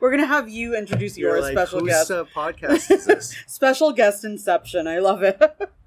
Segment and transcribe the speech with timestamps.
[0.00, 2.10] We're gonna have you introduce You're your like, special guest.
[2.10, 3.36] uh, podcast is this?
[3.46, 4.86] Special guest inception.
[4.86, 5.40] I love it.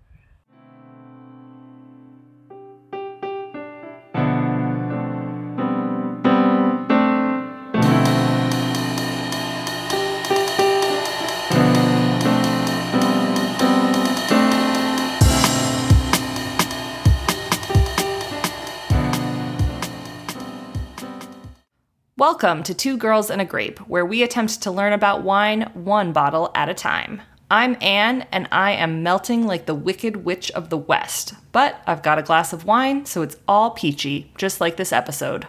[22.42, 26.12] Welcome to Two Girls and a Grape, where we attempt to learn about wine one
[26.12, 27.22] bottle at a time.
[27.52, 31.36] I'm Anne, and I am melting like the Wicked Witch of the West.
[31.52, 35.46] But I've got a glass of wine, so it's all peachy, just like this episode.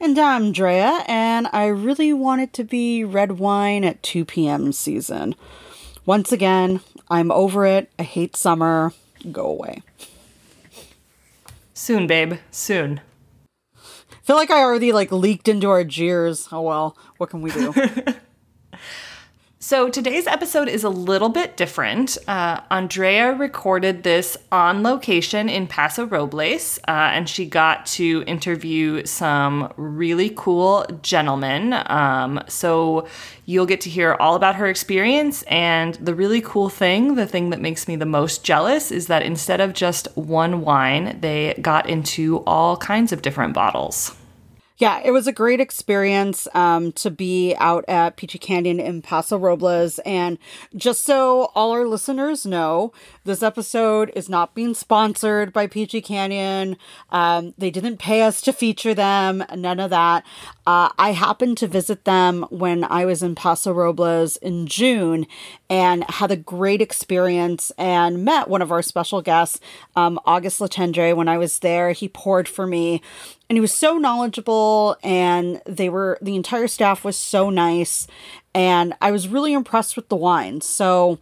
[0.00, 4.72] and I'm Drea, and I really want it to be red wine at 2 p.m.
[4.72, 5.34] season.
[6.06, 7.92] Once again, I'm over it.
[7.98, 8.94] I hate summer.
[9.30, 9.82] Go away.
[11.74, 13.02] Soon, babe, soon.
[14.28, 16.48] Feel like I already like leaked into our jeers.
[16.52, 17.72] Oh well, what can we do?
[19.60, 22.16] So today's episode is a little bit different.
[22.26, 29.04] Uh, Andrea recorded this on location in Paso Robles, uh, and she got to interview
[29.04, 31.74] some really cool gentlemen.
[31.84, 33.08] Um, so
[33.44, 35.42] you'll get to hear all about her experience.
[35.42, 39.22] And the really cool thing, the thing that makes me the most jealous, is that
[39.22, 44.17] instead of just one wine, they got into all kinds of different bottles.
[44.78, 49.36] Yeah, it was a great experience um, to be out at Peachy Canyon in Paso
[49.36, 49.98] Robles.
[50.00, 50.38] And
[50.76, 52.92] just so all our listeners know,
[53.24, 56.76] this episode is not being sponsored by Peachy Canyon.
[57.10, 60.24] Um, they didn't pay us to feature them, none of that.
[60.64, 65.26] Uh, I happened to visit them when I was in Paso Robles in June
[65.68, 69.58] and had a great experience and met one of our special guests,
[69.96, 71.90] um, August Latendre, when I was there.
[71.90, 73.02] He poured for me
[73.48, 78.06] and he was so knowledgeable and they were the entire staff was so nice
[78.54, 81.18] and i was really impressed with the wine so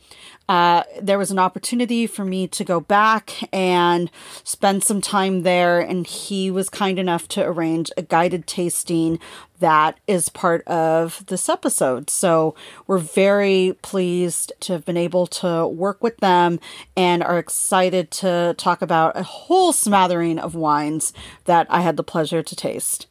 [0.48, 4.10] uh, there was an opportunity for me to go back and
[4.44, 9.18] spend some time there and he was kind enough to arrange a guided tasting
[9.58, 12.10] that is part of this episode.
[12.10, 12.54] So
[12.86, 16.60] we're very pleased to have been able to work with them
[16.96, 21.12] and are excited to talk about a whole smattering of wines
[21.46, 23.06] that I had the pleasure to taste.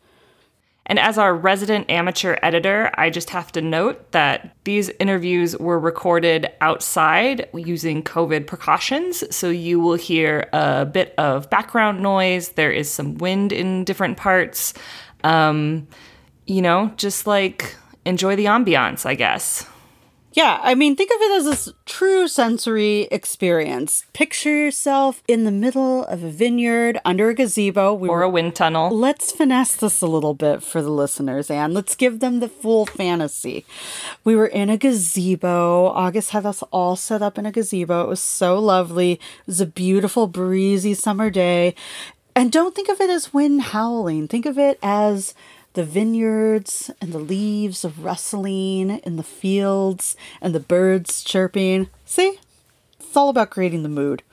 [0.88, 5.80] And as our resident amateur editor, I just have to note that these interviews were
[5.80, 9.24] recorded outside using COVID precautions.
[9.36, 12.50] So you will hear a bit of background noise.
[12.50, 14.74] There is some wind in different parts.
[15.24, 15.88] Um,
[16.46, 17.76] you know, just like
[18.06, 19.68] enjoy the ambiance, I guess.
[20.36, 24.06] Yeah, I mean, think of it as this true sensory experience.
[24.12, 27.94] Picture yourself in the middle of a vineyard under a gazebo.
[27.94, 28.90] We Or a wind tunnel.
[28.90, 32.86] Let's finesse this a little bit for the listeners, and let's give them the full
[32.86, 33.66] fantasy.
[34.26, 35.88] We were in a gazebo.
[35.88, 38.04] August had us all set up in a gazebo.
[38.04, 39.14] It was so lovely.
[39.14, 41.76] It was a beautiful, breezy summer day.
[42.36, 45.34] And don't think of it as wind howling, think of it as
[45.76, 51.90] the vineyards and the leaves of rustling in the fields and the birds chirping.
[52.06, 52.40] See?
[53.00, 54.24] It's all about creating the mood.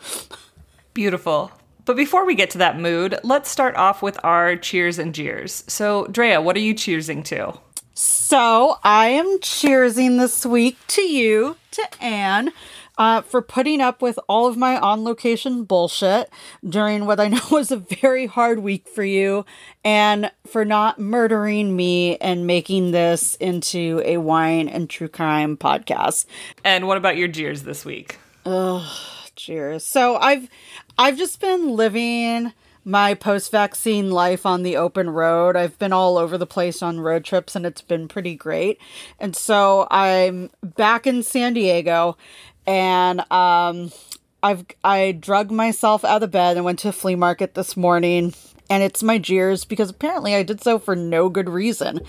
[0.94, 1.52] Beautiful.
[1.84, 5.64] But before we get to that mood, let's start off with our cheers and jeers.
[5.66, 7.58] So, Drea, what are you cheersing to?
[7.94, 12.52] So I am cheersing this week to you, to Anne,
[13.02, 16.30] uh, for putting up with all of my on location bullshit
[16.64, 19.44] during what I know was a very hard week for you,
[19.84, 26.26] and for not murdering me and making this into a wine and true crime podcast.
[26.64, 28.18] And what about your jeers this week?
[29.34, 29.84] Cheers.
[29.84, 30.48] So I've
[30.96, 32.52] I've just been living
[32.84, 35.56] my post-vaccine life on the open road.
[35.56, 38.78] I've been all over the place on road trips and it's been pretty great.
[39.20, 42.16] And so I'm back in San Diego
[42.66, 43.90] and um
[44.42, 48.34] I've I drug myself out of bed and went to a flea market this morning
[48.68, 52.00] and it's my jeers because apparently I did so for no good reason.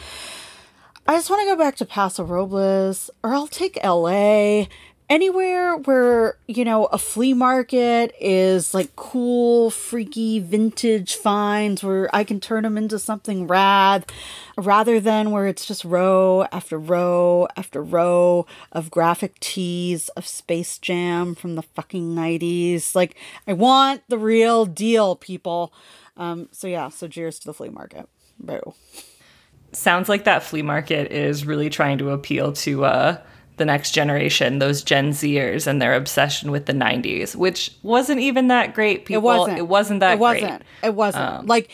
[1.05, 4.65] I just want to go back to Paso Robles or I'll take LA.
[5.13, 12.23] Anywhere where, you know, a flea market is like cool, freaky, vintage finds where I
[12.23, 14.11] can turn them into something rad
[14.57, 20.79] rather than where it's just row after row after row of graphic tees of Space
[20.79, 22.95] Jam from the fucking 90s.
[22.95, 23.15] Like,
[23.47, 25.71] I want the real deal, people.
[26.17, 28.09] Um, so yeah, so cheers to the flea market.
[28.39, 28.73] Boo.
[29.73, 33.21] Sounds like that flea market is really trying to appeal to uh,
[33.57, 38.47] the next generation, those Gen Zers and their obsession with the 90s, which wasn't even
[38.47, 39.21] that great, people.
[39.21, 39.57] It wasn't.
[39.59, 40.47] It wasn't that It wasn't.
[40.49, 40.61] great.
[40.83, 41.23] It wasn't.
[41.23, 41.69] Um, like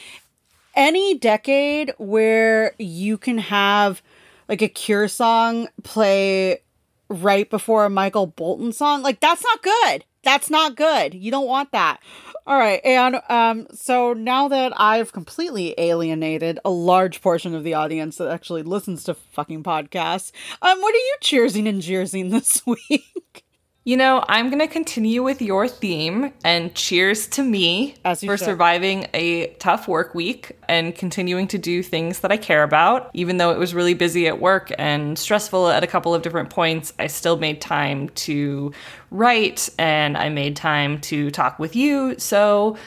[0.75, 4.01] any decade where you can have
[4.47, 6.61] like a Cure song play
[7.09, 9.01] right before a Michael Bolton song.
[9.01, 10.05] Like that's not good.
[10.23, 11.13] That's not good.
[11.13, 11.99] You don't want that.
[12.45, 12.81] All right.
[12.83, 18.29] And um so now that I've completely alienated a large portion of the audience that
[18.29, 20.31] actually listens to fucking podcasts,
[20.61, 23.45] um what are you cheersing and jeersing this week?
[23.89, 28.37] You know, I'm going to continue with your theme and cheers to me for should.
[28.37, 33.09] surviving a tough work week and continuing to do things that I care about.
[33.15, 36.51] Even though it was really busy at work and stressful at a couple of different
[36.51, 38.73] points, I still made time to
[39.09, 42.13] write and I made time to talk with you.
[42.19, 42.77] So,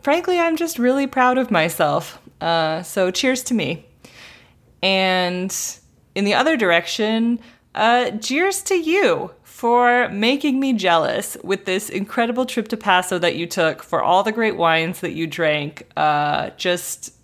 [0.00, 2.20] frankly, I'm just really proud of myself.
[2.40, 3.84] Uh, so, cheers to me.
[4.80, 5.52] And
[6.14, 7.40] in the other direction,
[7.74, 9.32] uh, cheers to you
[9.62, 14.24] for making me jealous with this incredible trip to Paso that you took, for all
[14.24, 15.86] the great wines that you drank.
[15.96, 17.14] Uh, just,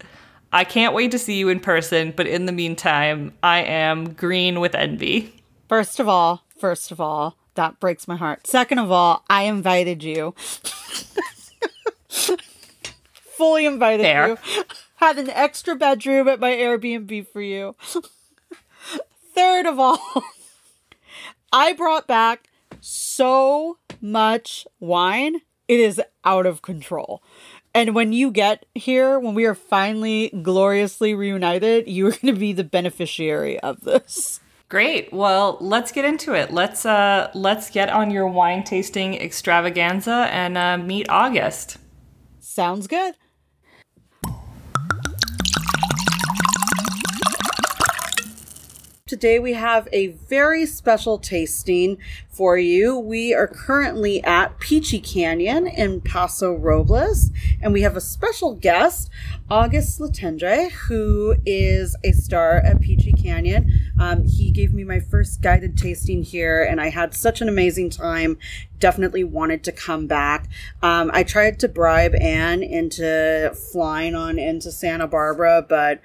[0.52, 4.60] I can't wait to see you in person, but in the meantime, I am green
[4.60, 5.42] with envy.
[5.68, 8.46] First of all, first of all, that breaks my heart.
[8.46, 10.36] Second of all, I invited you.
[13.36, 14.28] Fully invited Fair.
[14.28, 14.38] you.
[14.94, 17.74] Had an extra bedroom at my Airbnb for you.
[19.34, 19.98] Third of all,
[21.52, 22.48] I brought back
[22.80, 25.40] so much wine.
[25.66, 27.22] It is out of control.
[27.74, 32.40] And when you get here, when we are finally gloriously reunited, you are going to
[32.40, 34.40] be the beneficiary of this.
[34.68, 35.12] Great.
[35.12, 36.52] Well, let's get into it.
[36.52, 41.78] Let's uh let's get on your wine tasting extravaganza and uh, meet August.
[42.38, 43.14] Sounds good.
[49.08, 51.96] Today we have a very special tasting
[52.38, 52.96] for you.
[52.96, 59.10] We are currently at Peachy Canyon in Paso Robles, and we have a special guest,
[59.50, 63.92] August Latendre, who is a star at Peachy Canyon.
[63.98, 67.90] Um, he gave me my first guided tasting here, and I had such an amazing
[67.90, 68.38] time.
[68.78, 70.48] Definitely wanted to come back.
[70.80, 76.00] Um, I tried to bribe Anne into flying on into Santa Barbara, but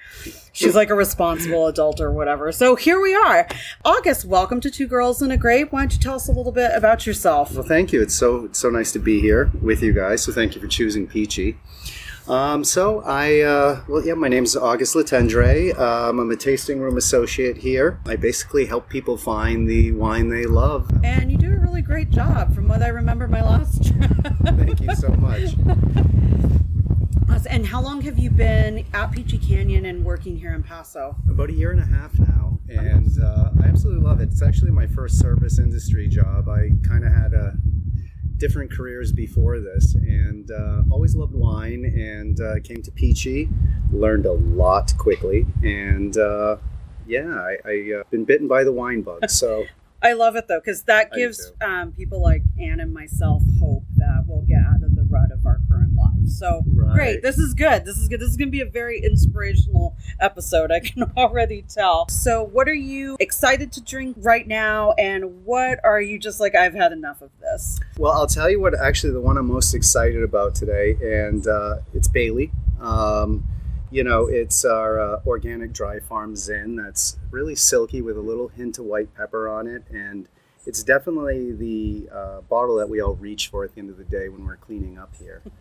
[0.54, 2.52] she's like a responsible adult or whatever.
[2.52, 3.48] So here we are.
[3.86, 5.72] August, welcome to Two Girls and a Grape.
[5.72, 7.54] Why don't you tell us a little bit about yourself?
[7.54, 8.02] Well, thank you.
[8.02, 10.24] It's so it's so nice to be here with you guys.
[10.24, 11.58] So thank you for choosing Peachy.
[12.28, 15.78] Um, so I, uh, well, yeah, my name is August Latendre.
[15.78, 18.00] Um, I'm a tasting room associate here.
[18.06, 20.90] I basically help people find the wine they love.
[21.04, 24.12] And you do a really great job from what I remember my last trip.
[24.44, 25.56] Thank you so much.
[27.54, 31.16] And how long have you been at Peachy Canyon and working here in Paso?
[31.30, 34.30] About a year and a half now, and uh, I absolutely love it.
[34.30, 36.48] It's actually my first service industry job.
[36.48, 37.56] I kind of had a
[38.38, 41.86] different careers before this, and uh, always loved wine.
[41.86, 43.50] And uh, came to Peachy,
[43.92, 46.58] learned a lot quickly, and uh,
[47.08, 49.30] yeah, I've uh, been bitten by the wine bug.
[49.30, 49.66] So
[50.04, 54.26] I love it though, because that gives um, people like Anne and myself hope that
[54.28, 55.60] we'll get out of the rut of our.
[56.34, 56.96] So Right.
[56.96, 57.86] great, this is good.
[57.86, 58.20] This is good.
[58.20, 60.72] This is going to be a very inspirational episode.
[60.72, 62.08] I can already tell.
[62.10, 66.56] So, what are you excited to drink right now, and what are you just like?
[66.56, 67.80] I've had enough of this.
[67.98, 68.74] Well, I'll tell you what.
[68.78, 72.52] Actually, the one I'm most excited about today, and uh, it's Bailey.
[72.82, 73.46] Um,
[73.92, 78.48] you know, it's our uh, organic dry farm Zin that's really silky with a little
[78.48, 80.28] hint of white pepper on it, and
[80.66, 84.04] it's definitely the uh, bottle that we all reach for at the end of the
[84.04, 85.42] day when we're cleaning up here.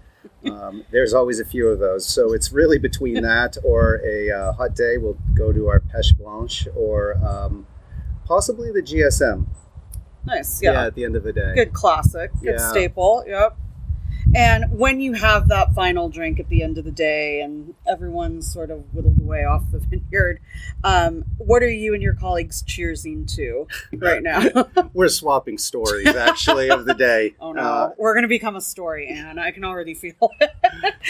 [0.45, 4.53] Um, there's always a few of those, so it's really between that or a uh,
[4.53, 4.97] hot day.
[4.99, 7.67] We'll go to our Pêche Blanche or um,
[8.25, 9.47] possibly the GSM.
[10.25, 10.73] Nice, Yeah.
[10.73, 11.55] yeah, at the end of the day.
[11.55, 12.71] good classic, good Yeah.
[12.71, 13.25] staple.
[13.27, 13.57] Yep.
[14.35, 18.51] And when you have that final drink at the end of the day, and everyone's
[18.51, 20.41] sort of whittled away off the vineyard,
[20.85, 23.67] um, what are you and your colleagues cheersing to
[23.99, 24.43] right now?
[24.95, 27.35] We're swapping stories actually of the day.
[27.41, 29.39] Oh no, Uh, we're gonna become a story, Anne.
[29.39, 30.51] I can already feel it.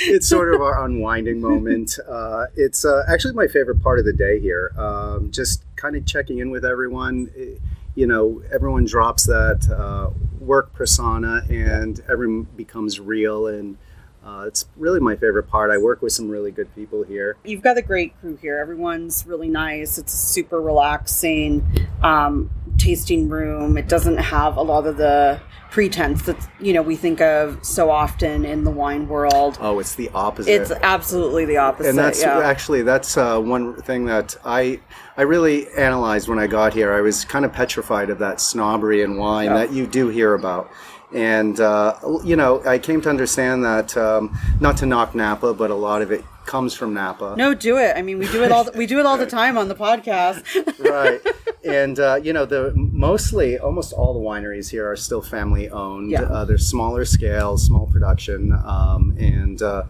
[0.07, 1.99] it's sort of our unwinding moment.
[2.09, 4.73] Uh, it's uh, actually my favorite part of the day here.
[4.79, 7.31] Um, just kind of checking in with everyone.
[7.37, 7.59] Eh,
[7.95, 13.47] You know, everyone drops that uh, work persona and everyone becomes real.
[13.47, 13.77] And
[14.25, 15.71] uh, it's really my favorite part.
[15.71, 17.37] I work with some really good people here.
[17.45, 18.59] You've got a great crew here.
[18.59, 19.99] Everyone's really nice.
[19.99, 21.67] It's super relaxing
[22.03, 23.77] um, tasting room.
[23.77, 25.41] It doesn't have a lot of the
[25.73, 29.57] pretense that you know we think of so often in the wine world.
[29.59, 30.51] Oh, it's the opposite.
[30.53, 31.89] It's absolutely the opposite.
[31.89, 32.41] and that's yeah.
[32.41, 34.81] actually that's uh, one thing that I
[35.17, 36.93] I really analyzed when I got here.
[36.93, 39.55] I was kind of petrified of that snobbery in wine Yeah.
[39.55, 40.71] that you do hear about.
[41.15, 45.71] And uh, you know, I came to understand that um, not to knock Napa, but
[45.71, 47.35] a lot of it comes from Napa.
[47.37, 47.97] No, do it.
[47.97, 48.69] I mean, we do it all.
[48.75, 50.43] We do it all the time on the podcast.
[50.79, 51.21] right.
[51.65, 56.11] And uh, you know, the mostly almost all the wineries here are still family owned.
[56.11, 56.23] Yeah.
[56.23, 59.85] Uh, they're smaller scale, small production, um, and uh,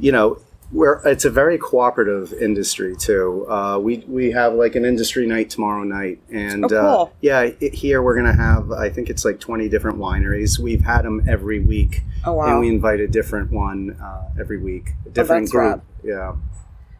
[0.00, 0.38] you know,
[0.74, 3.46] we're it's a very cooperative industry too.
[3.48, 6.78] Uh, we we have like an industry night tomorrow night, and Oh, cool.
[7.12, 10.58] uh, yeah, it, here we're gonna have I think it's like twenty different wineries.
[10.58, 14.58] We've had them every week, Oh wow, and we invite a different one uh, every
[14.58, 15.70] week, a different that's group.
[15.76, 15.80] rad.
[16.02, 16.34] Yeah.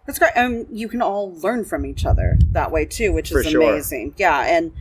[0.07, 0.33] that's great.
[0.37, 3.63] And you can all learn from each other that way too, which is sure.
[3.63, 4.15] amazing.
[4.17, 4.73] Yeah, and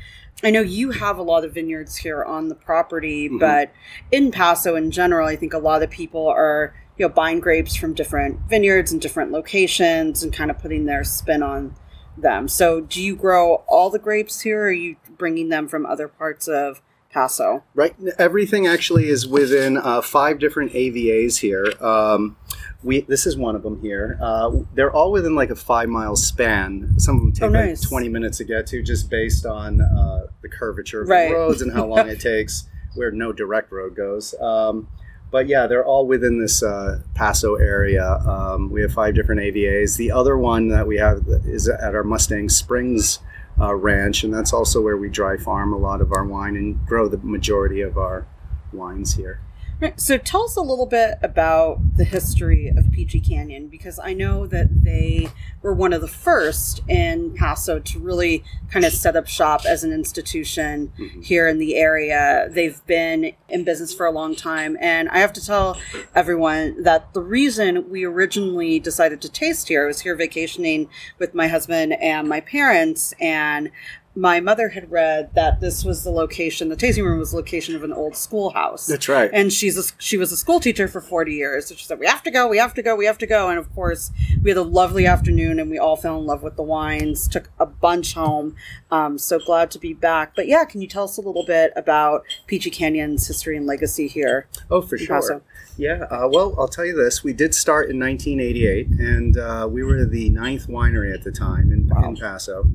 [0.43, 3.39] I know you have a lot of vineyards here on the property, Mhm.
[3.39, 3.71] but
[4.11, 7.75] in Paso in general, I think a lot of people are you know buying grapes
[7.75, 11.75] from different vineyards and different locations and kind of putting their spin on
[12.17, 12.47] them.
[12.47, 16.07] So, do you grow all the grapes here, or are you bringing them from other
[16.07, 16.81] parts of
[17.11, 17.63] Paso?
[17.73, 17.95] Right.
[18.19, 21.65] Everything actually is within uh, five different AVAs here.
[21.83, 22.37] Um,
[22.83, 24.19] we this is one of them here.
[24.21, 26.93] Uh, they're all within like a five mile span.
[26.99, 30.27] Some of them take Oh, like twenty minutes to get to, just based on uh,
[30.43, 31.29] the curvature of Right.
[31.29, 34.35] the roads and how long it takes where no direct road goes.
[34.39, 34.87] Um,
[35.33, 38.07] but yeah, they're all within this uh, Paso area.
[38.19, 39.97] Um, we have five different AVAs.
[39.97, 43.17] The other one that we have is at our Mustang Springs
[43.59, 46.85] uh, ranch, and that's also where we dry farm a lot of our wine and
[46.85, 48.27] grow the majority of our
[48.71, 49.41] wines here.
[49.83, 54.13] Right, So tell us a little bit about the history of Peachy Canyon because I
[54.13, 55.27] know that they
[55.61, 59.83] were one of the first in Paso to really kind of set up shop as
[59.83, 61.25] an institution Mhm.
[61.25, 62.47] here in the area.
[62.49, 64.77] They've been in business for a long time.
[64.79, 65.77] And I have to tell
[66.15, 70.87] everyone that the reason we originally decided to taste here I was here vacationing
[71.19, 73.69] with my husband and my parents and
[74.15, 77.75] my mother had read that this was the location the tasting room was the location
[77.75, 79.29] of an old schoolhouse That's right.
[79.33, 82.05] and she's a, she was a school teacher for 40 years so she said we
[82.05, 84.11] have to go we have to go we have to go and of course
[84.43, 87.49] we had a lovely afternoon and we all fell in love with the wines took
[87.59, 88.55] a bunch home
[88.91, 91.73] um, so glad to be back but yeah can you tell us a little bit
[91.75, 95.15] about peachy canyon's history and legacy here Oh, for sure.
[95.15, 95.41] Paso?
[95.77, 96.03] Yeah.
[96.09, 97.23] Uh, well, I'll tell you this.
[97.23, 101.71] We did start in 1988, and uh, we were the ninth winery at the time
[101.71, 102.09] in, Wow.
[102.09, 102.65] in Paso.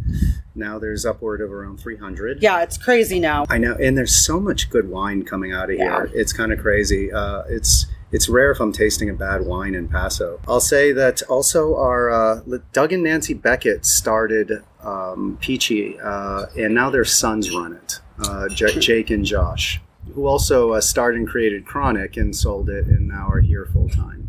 [0.54, 2.42] Now there's upward of around 300.
[2.42, 5.76] yeah it's crazy now I know, and there's so much good wine coming out of
[5.76, 5.84] Yeah.
[6.06, 6.10] here.
[6.14, 7.12] It's kind of crazy.
[7.12, 10.40] Uh, it's it's rare if I'm tasting a bad wine in Paso.
[10.48, 12.40] I'll say that also our uh,
[12.72, 18.48] Doug and Nancy Beckett started um, Peachy, uh, and now their sons run it, uh,
[18.48, 19.80] J- Jake and Josh,
[20.18, 23.88] who also uh, started and created Chronic and sold it, and now are here full
[23.88, 24.27] time.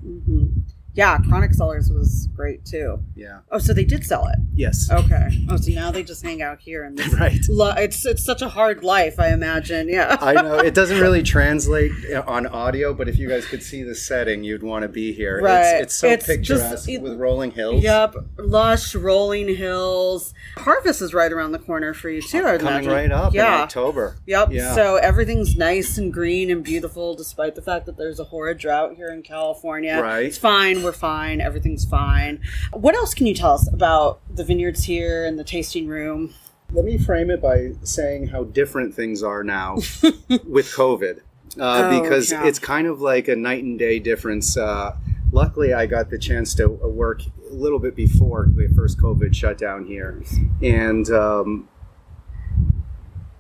[0.96, 3.40] Yeah Chronic Cellars was great too Yeah.
[3.52, 4.90] oh so they did sell it Yes.
[4.92, 7.40] okay oh so now they just hang out here and this Right.
[7.50, 11.24] lo- it's it's such a hard life i imagine yeah I know it doesn't really
[11.36, 11.92] translate
[12.28, 15.42] on audio, but if you guys could see the setting, you'd want to be here.
[15.42, 15.76] Right.
[15.76, 17.84] It's, it's so It's just- picturesque it- with rolling hills.
[17.84, 20.34] Yep, lush rolling hills.
[20.58, 22.40] Harvest is right around the corner for you too.
[22.46, 22.92] I'd coming imagine.
[22.92, 23.62] right up in Yeah.
[23.62, 24.18] October.
[24.26, 24.52] Yep.
[24.52, 24.76] Yeah.
[24.76, 28.96] So everything's nice and green and beautiful, despite the fact that there's a horrid drought
[28.96, 30.00] here in California.
[30.02, 30.26] Right.
[30.26, 30.79] It's fine.
[30.84, 31.42] We're fine.
[31.42, 32.42] Everything's fine.
[32.74, 36.34] What else can you tell us about the vineyards here and the tasting room?
[36.72, 39.76] Let me frame it by saying how different things are now
[40.46, 41.22] with COVID, uh,
[41.60, 42.46] Oh, because yeah.
[42.46, 44.56] it's kind of like a night and day difference.
[44.56, 44.96] Uh,
[45.32, 49.34] luckily, I got the chance to uh, work a little bit before the first COVID
[49.34, 50.22] shutdown here,
[50.62, 51.68] and um,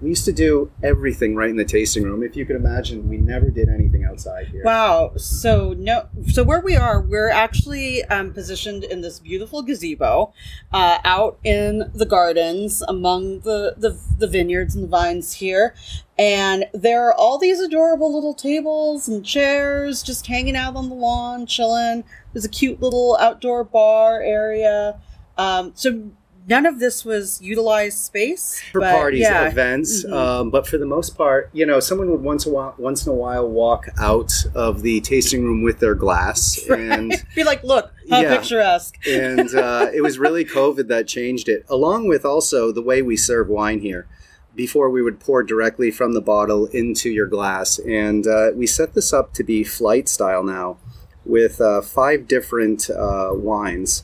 [0.02, 2.24] we used to do everything right in the tasting room.
[2.24, 4.64] If you could imagine, we never did anything outside here.
[4.64, 5.12] Wow.
[5.18, 6.08] So no.
[6.28, 10.34] So where we are, we're actually um, positioned in this beautiful gazebo,
[10.72, 15.76] uh, out in the gardens among the, the the vineyards and the vines here,
[16.18, 20.96] and there are all these adorable little tables and chairs just hanging out on the
[20.96, 22.06] lawn, chilling.
[22.34, 25.00] There's a cute little outdoor bar area.
[25.38, 26.12] Um, so
[26.50, 29.48] none of this was utilized space for but parties, yeah.
[29.48, 30.14] events, Mhm.
[30.14, 33.12] um, but for the most part, you know, someone would once a while, once in
[33.12, 37.92] a while, walk out of the tasting room with their glass, and Be like, look,
[38.10, 38.36] how Yeah.
[38.36, 38.96] picturesque.
[39.08, 43.16] and uh, it was really COVID that changed it, along with also the way we
[43.16, 44.08] serve wine here.
[44.56, 48.94] Before we would pour directly from the bottle into your glass, and uh, we set
[48.94, 50.78] this up to be flight style now,
[51.24, 54.04] with uh, five different uh, wines.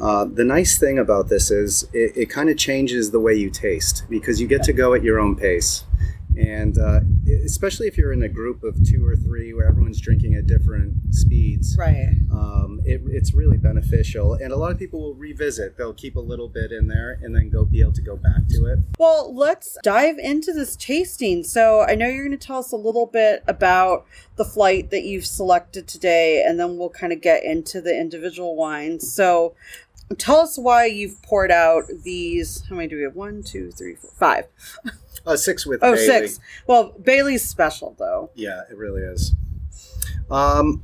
[0.00, 3.50] Uh, the nice thing about this is it, it kind of changes the way you
[3.50, 5.84] taste because you get to go at your own pace.
[6.38, 7.00] and uh,
[7.44, 10.94] especially if you're in a group of two or three where everyone's drinking at different
[11.10, 12.14] speeds, Right.
[12.32, 14.34] um, it, it's really beneficial.
[14.34, 17.34] And a lot of people will revisit; they'll keep a little bit in there and
[17.36, 18.78] then go be able to go back to it.
[18.98, 21.42] Well, let's dive into this tasting.
[21.42, 25.02] So, I know you're going to tell us a little bit about the flight that
[25.02, 29.12] you've selected today, and then we'll kind of get into the individual wines.
[29.12, 29.54] So,
[30.18, 32.62] tell us why you've poured out these.
[32.68, 33.14] How many do we have?
[33.14, 34.46] One, two, three, four, five.
[35.26, 36.06] Uh, six with Oh, Bailey.
[36.06, 36.40] six.
[36.66, 38.30] Well, Bailey's special, though.
[38.34, 39.34] Yeah, it really is.
[40.30, 40.82] Um,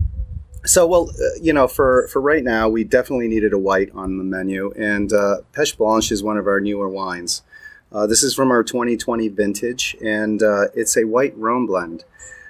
[0.64, 4.18] so, well, uh, you know, for, for right now, we definitely needed a white on
[4.18, 7.42] the menu, and uh, Pêche Blanche is one of our newer wines.
[7.90, 12.04] Uh, this is from our 2020 vintage, and uh, it's a white Rhone blend.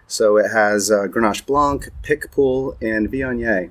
[0.06, 3.70] So it has uh, Grenache Blanc, Picpoul, and Viognier.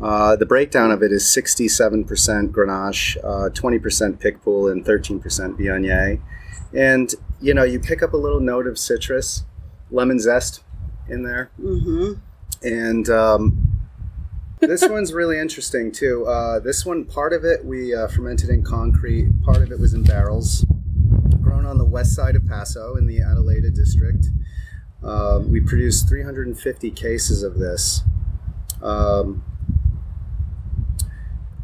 [0.00, 2.06] Uh, the breakdown of it is 67%
[2.50, 5.20] Grenache, uh, 20% Picpoul, and 13%
[5.56, 6.20] Viognier.
[6.72, 9.44] And, you know, you pick up a little note of citrus,
[9.90, 10.62] lemon zest
[11.08, 11.50] in there.
[11.60, 12.14] Mm-hmm.
[12.66, 13.78] And um,
[14.60, 16.26] this one's really interesting too.
[16.26, 19.94] Uh, this one, part of it we uh, fermented in concrete, part of it was
[19.94, 20.66] in barrels,
[21.40, 24.26] grown on the west side of Paso in the Adelaida district.
[25.04, 28.02] Um, we produced 350 cases of this.
[28.82, 29.44] Um,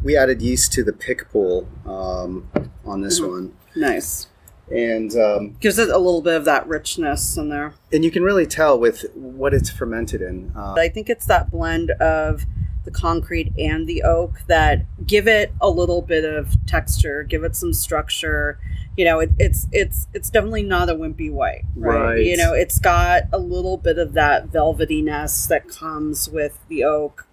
[0.03, 2.49] we added yeast to the Picpoul um,
[2.85, 3.29] on this Mhm.
[3.31, 4.29] one, Nice.
[4.71, 7.75] and um, Gives it a little bit of that richness in there.
[7.93, 10.53] and you can really tell with what it's fermented in.
[10.57, 12.45] Uh, I think it's that blend of
[12.85, 17.55] the concrete and the oak that give it a little bit of texture, give it
[17.55, 18.59] some structure.
[18.97, 22.01] You know, it, it's it's it's definitely not a wimpy white, right?
[22.15, 22.25] Right.
[22.25, 27.27] You know, it's got a little bit of that velvetyness that comes with the oak.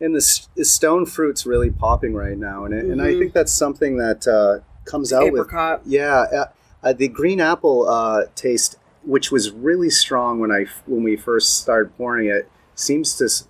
[0.00, 3.18] And the, the stone fruit's really popping right now, and it, and I Mhm.
[3.18, 5.48] think that's something that uh, comes out with
[5.86, 6.44] yeah uh,
[6.82, 11.58] uh, the green apple uh, taste, which was really strong when I when we first
[11.60, 13.46] started pouring it, seems to s-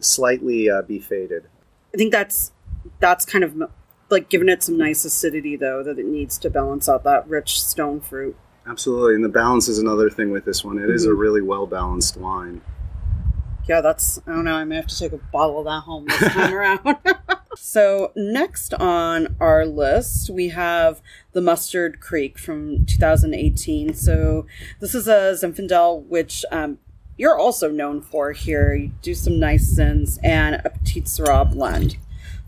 [0.00, 1.44] slightly uh, be faded.
[1.94, 2.52] I think that's
[3.00, 3.70] that's kind of
[4.10, 7.60] like giving it some nice acidity though that it needs to balance out that rich
[7.60, 8.36] stone fruit.
[8.66, 10.78] Absolutely, and the balance is another thing with this one.
[10.78, 11.18] It is a Mhm.
[11.18, 12.60] really well balanced wine.
[13.68, 14.54] Yeah, that's I don't know.
[14.54, 16.96] I may have to take a bottle of that home this time around.
[17.56, 21.00] so next on our list, we have
[21.32, 23.94] the Mustard Creek from 2018.
[23.94, 24.46] So
[24.80, 26.78] this is a Zinfandel, which um,
[27.16, 28.74] you're also known for here.
[28.74, 31.96] You do some nice Zins and a Petite Syrah blend.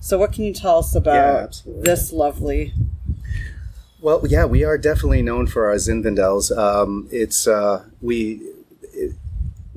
[0.01, 1.83] So what can you tell us about absolutely.
[1.83, 2.75] this lovely?
[4.01, 6.57] Well, yeah, we are definitely known for our Zinfandels.
[6.57, 8.41] Um, it's uh, we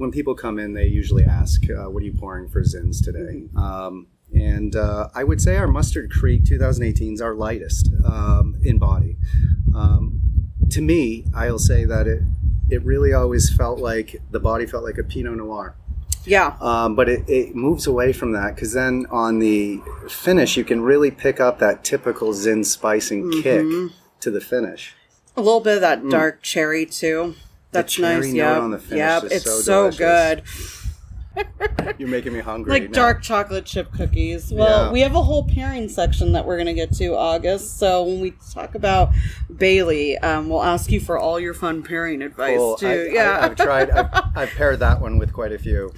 [0.01, 3.43] when people come in, they usually ask, uh, "What are you pouring for Zins today?"
[3.55, 8.77] Um, and uh, I would say our Mustard Creek 2018 is our lightest um, in
[8.79, 9.17] body.
[9.75, 10.19] Um,
[10.71, 12.23] to me, I'll say that it
[12.69, 15.75] it really always felt like the body felt like a Pinot Noir.
[16.23, 20.63] Yeah, Um, but it, it moves away from that because then on the finish, you
[20.63, 23.41] can really pick up that typical Zin spicing Mhm.
[23.43, 24.95] kick to the finish.
[25.35, 26.11] a little bit of that Mm.
[26.11, 27.33] dark cherry too.
[27.71, 28.33] That's nice.
[28.33, 29.23] Yeah, on the finish yep.
[29.25, 30.43] It's so so, good.
[31.97, 32.71] You're making me hungry.
[32.71, 32.91] like now.
[32.91, 34.51] dark chocolate chip cookies.
[34.51, 34.91] Well, Yeah.
[34.91, 37.77] we have a whole pairing section that we're going to get to August.
[37.77, 39.11] So when we talk about
[39.55, 42.75] Bailey, um, we'll ask you for all your fun pairing advice Cool.
[42.77, 42.87] too.
[42.87, 43.89] I, yeah, I, have tried.
[43.91, 45.93] I've, I've paired that one with quite a few,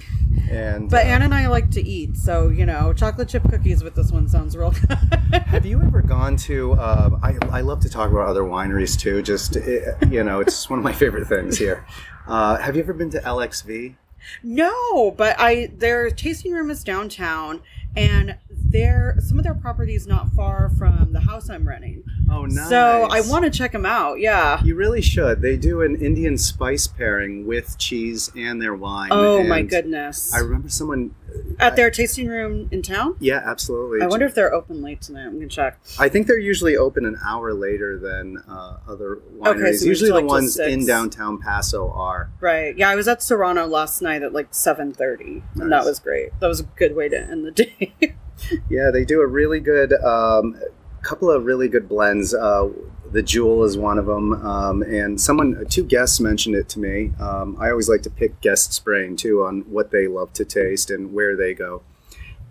[0.50, 3.82] and but uh, Anne and I like to eat, so you know, chocolate chip cookies
[3.82, 4.98] with this one sounds real good.
[5.46, 6.74] Have you ever gone to?
[6.74, 9.22] Um, I, I love to talk about other wineries too.
[9.22, 9.56] Just
[10.10, 11.86] you know, it's one of my favorite things here.
[12.26, 13.96] Uh, have you ever been to LXV?
[14.42, 17.62] No, but I their tasting room is downtown,
[17.96, 18.36] and
[18.74, 22.02] their some of their properties not far from the house I'm renting.
[22.28, 22.68] Oh, nice.
[22.68, 24.18] So I want to check them out.
[24.18, 24.62] Yeah.
[24.64, 25.40] You really should.
[25.40, 29.10] They do an Indian spice pairing with cheese and their wine.
[29.12, 30.34] Oh my goodness.
[30.34, 31.14] I remember someone.
[31.58, 33.16] At their tasting room in town?
[33.20, 34.02] Yeah, absolutely.
[34.02, 35.26] I wonder if they're open late tonight.
[35.26, 35.78] I'm gonna check.
[35.98, 39.56] I think they're usually open an hour later than uh, other wineries.
[39.56, 42.30] Okay, so usually the like, ones in downtown Paso are.
[42.40, 42.76] Right.
[42.76, 46.30] Yeah, I was at Serrano last night at like seven thirty, and that was great.
[46.40, 47.50] That was a good way to end the
[48.00, 48.16] day.
[48.68, 50.60] Yeah, they do a really good um,
[51.02, 52.34] couple of really good blends.
[52.34, 52.70] Uh,
[53.12, 57.12] the Jewel is one of them, um, and someone, two guests mentioned it to me.
[57.20, 60.90] Um, I always like to pick guests' brain too on what they love to taste
[60.90, 61.82] and where they go.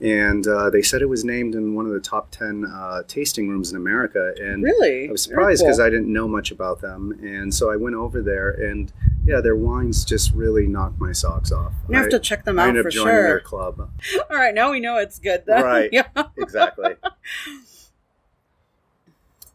[0.04, 3.48] And uh, they said it was named in one of the top ten uh, tasting
[3.48, 5.08] rooms in America, and really?
[5.08, 8.22] I was surprised because I didn't know much about them, and so I went over
[8.22, 8.92] there, and
[9.26, 11.72] yeah, their wines just really knocked my socks off.
[11.88, 13.40] You have I- to check them I out for joining their sure.
[13.40, 13.80] club.
[14.30, 15.44] All right, now we know it's good.
[15.48, 15.64] Then.
[15.64, 15.90] Right.
[15.94, 16.08] yeah.
[16.38, 16.96] Exactly.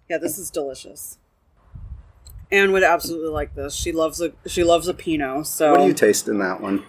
[0.09, 1.19] Yeah, this is delicious.
[2.51, 3.75] Anne would absolutely like this.
[3.75, 5.47] She loves a she loves a Pinot.
[5.47, 6.83] So What do you taste in that one?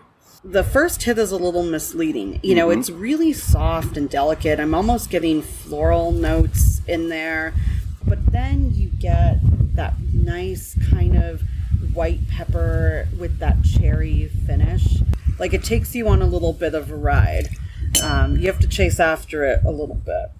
[0.43, 2.39] The first hit is a little misleading.
[2.43, 4.59] You know, it's really soft and delicate.
[4.59, 7.53] I'm almost getting floral notes in there.
[8.07, 9.39] But then you get
[9.75, 11.41] that nice kind of
[11.93, 15.01] white pepper with that cherry finish.
[15.37, 17.49] Like it takes you on a little bit of a ride.
[18.01, 20.31] Um, you have to chase after it a little bit.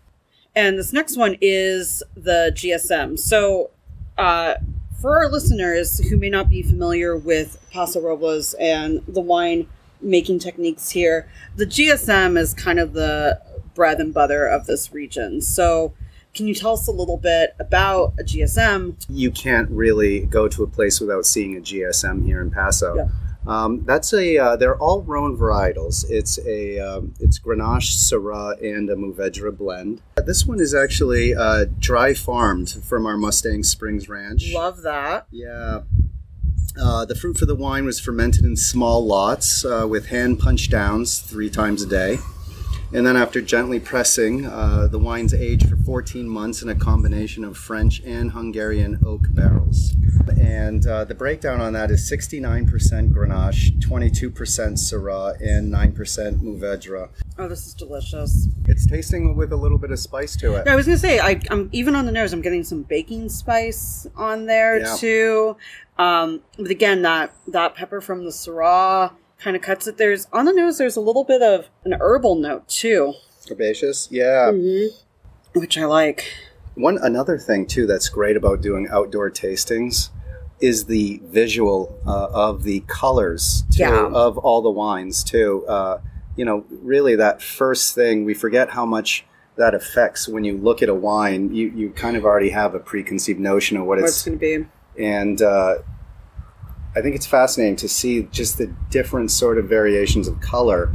[0.56, 3.20] And this next one is the GSM.
[3.20, 3.72] So,
[4.18, 4.56] uh,
[5.02, 9.68] for our listeners who may not be familiar with Paso Robles and the wine
[10.02, 13.42] making techniques here, the GSM is kind of the
[13.74, 15.42] bread and butter of this region.
[15.42, 15.94] So,
[16.34, 19.06] can you tell us a little bit about a GSM?
[19.10, 22.96] You can't really go to a place without seeing a GSM here in Paso.
[22.96, 23.08] Yeah.
[23.48, 24.38] Um, that's a.
[24.38, 26.06] Uh, they're all Rhone varietals.
[26.10, 26.80] It's a.
[26.80, 30.02] Um, it's Grenache, Syrah, and a Mourvedre blend.
[30.18, 34.54] This one is actually uh, dry farmed from our Mustang Springs Ranch.
[34.54, 35.28] Love that.
[35.32, 35.82] Yeah.
[36.78, 40.70] Uh, the fruit for the wine was fermented in small lots uh, with hand punch
[40.70, 42.18] downs three times a day.
[42.92, 47.44] And then, after gently pressing, uh, the wine's aged for 14 months in a combination
[47.44, 49.94] of French and Hungarian oak barrels.
[50.42, 52.66] And uh, the breakdown on that is 69%
[53.14, 57.10] Grenache, 22% Syrah, and 9% Mourvedre.
[57.38, 58.48] Oh, this is delicious.
[58.68, 60.68] It's tasting with a little bit of spice to it.
[60.68, 62.34] I was gonna say, I, I'm even on the nose.
[62.34, 64.96] I'm getting some baking spice on there Yeah.
[64.98, 65.58] too.
[66.00, 69.98] Um, but again, that that pepper from the Syrah kind of cuts it.
[69.98, 70.78] There's on the nose.
[70.78, 73.14] There's a little bit of an herbal note too,
[73.52, 74.08] Herbaceous?
[74.10, 74.52] Yeah.
[75.54, 76.32] which I like.
[76.76, 80.10] One another thing too that's great about doing outdoor tastings
[80.62, 84.06] is the visual uh, of the colors too, Yeah.
[84.08, 85.66] of all the wines too.
[85.68, 86.00] Uh,
[86.38, 89.26] you know, really that first thing we forget how much
[89.58, 91.54] that affects when you look at a wine.
[91.54, 94.38] You you kind of already have a preconceived notion of what What it's it's gonna
[94.38, 94.66] be.
[94.98, 95.80] And uh,
[96.96, 100.92] I think it's fascinating to see just the different sort of variations of color,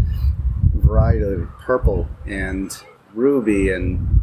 [0.74, 2.76] variety of purple and
[3.12, 4.20] ruby, and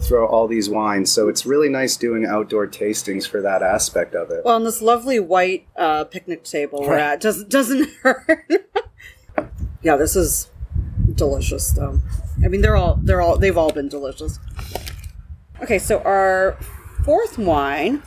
[0.00, 1.10] throw all these wines.
[1.12, 4.44] So it's really nice doing outdoor tastings for that aspect of it.
[4.44, 8.46] Well, on this lovely white uh, picnic table we're at doesn't doesn't hurt.
[9.82, 10.50] yeah, this is
[11.14, 12.00] delicious though.
[12.44, 14.38] I mean, they're all they're all they've all been delicious.
[15.62, 16.56] Okay, so our
[17.04, 18.02] fourth wine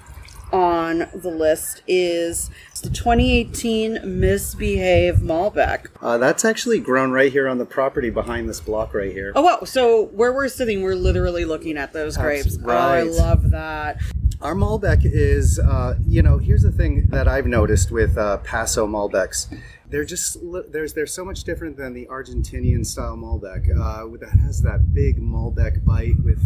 [0.51, 2.49] on the list is
[2.81, 5.87] the 2018 Misbehave Malbec.
[6.01, 9.31] Uh, that's actually grown right here on the property behind this block right here.
[9.35, 9.59] Oh wow!
[9.63, 12.57] So where we're sitting, we're literally looking at those grapes.
[12.63, 14.01] Oh, I love that.
[14.41, 18.87] Our Malbec is, uh, you know, here's the thing that I've noticed with uh, Paso
[18.87, 19.55] Malbecs.
[19.87, 20.37] They're just
[20.69, 25.21] there's they're so much different than the Argentinian style Malbec uh, that has that big
[25.21, 26.41] Malbec bite with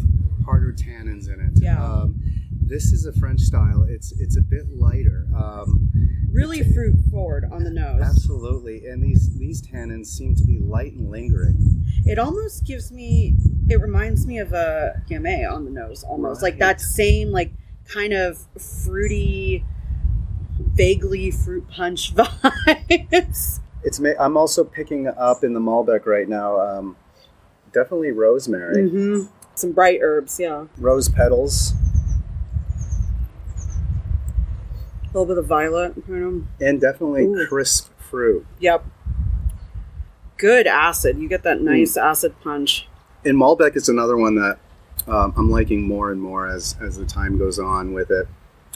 [0.46, 1.64] harder tannins in it.
[1.64, 1.82] Yeah.
[1.82, 2.20] Um,
[2.68, 3.86] this is a French style.
[3.88, 5.28] It's it's a bit lighter.
[5.36, 5.90] Um,
[6.32, 8.02] Really fruit forward on the nose.
[8.04, 11.86] absolutely, and these these tannins seem to be light and lingering.
[12.06, 13.38] It almost gives me.
[13.70, 17.54] It reminds me of a Gamay on the nose, almost like that same like
[17.88, 19.64] kind of fruity,
[20.60, 23.60] vaguely fruit punch vibes.
[23.84, 26.60] It's I'm also picking up in the Malbec right now.
[26.60, 26.98] Um,
[27.72, 29.28] definitely rosemary, mm-hmm.
[29.54, 30.66] Some bright herbs, yeah.
[30.78, 31.74] rose petals.
[35.04, 35.96] A little bit of violet.
[36.08, 37.48] And definitely Ooh.
[37.48, 38.46] crisp fruit.
[38.60, 38.86] Yep.
[40.38, 41.18] Good acid.
[41.18, 42.88] You get that nice acid punch.
[43.24, 44.60] And Malbec is another one that
[45.08, 48.28] um, I'm liking more and more as as the time goes on with it.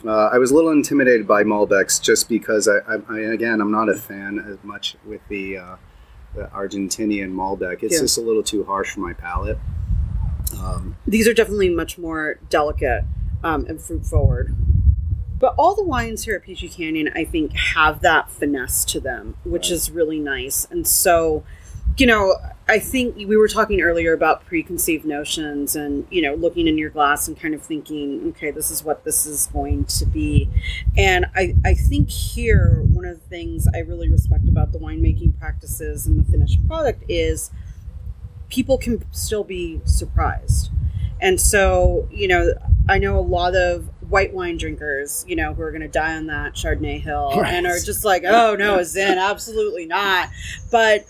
[0.05, 3.71] Uh, I was a little intimidated by Malbecs just because I, I, I again I'm
[3.71, 5.75] not a fan as much with the uh,
[6.35, 7.83] the Argentinian Malbec.
[7.83, 8.01] It's Yeah.
[8.01, 9.57] just a little too harsh for my palate.
[10.57, 13.03] Um, These are definitely much more delicate
[13.43, 14.55] um, and fruit forward.
[15.39, 19.35] But all the wines here at Peachy Canyon, I think, have that finesse to them,
[19.43, 19.75] which Right.
[19.75, 20.67] is really nice.
[20.69, 21.43] And so,
[21.97, 22.35] you know,
[22.67, 26.89] I think we were talking earlier about preconceived notions and, you know, looking in your
[26.89, 30.49] glass and kind of thinking, okay, this is what this is going to be.
[30.97, 35.39] And I, I think here, one of the things I really respect about the winemaking
[35.39, 37.49] practices and the finished product is
[38.49, 40.69] people can still be surprised.
[41.21, 42.53] And so, you know,
[42.87, 46.15] I know a lot of white wine drinkers, you know, who are going to die
[46.17, 47.53] on that Chardonnay hill Right.
[47.53, 50.29] and are just like, oh no, Zin, absolutely not.
[50.71, 51.05] But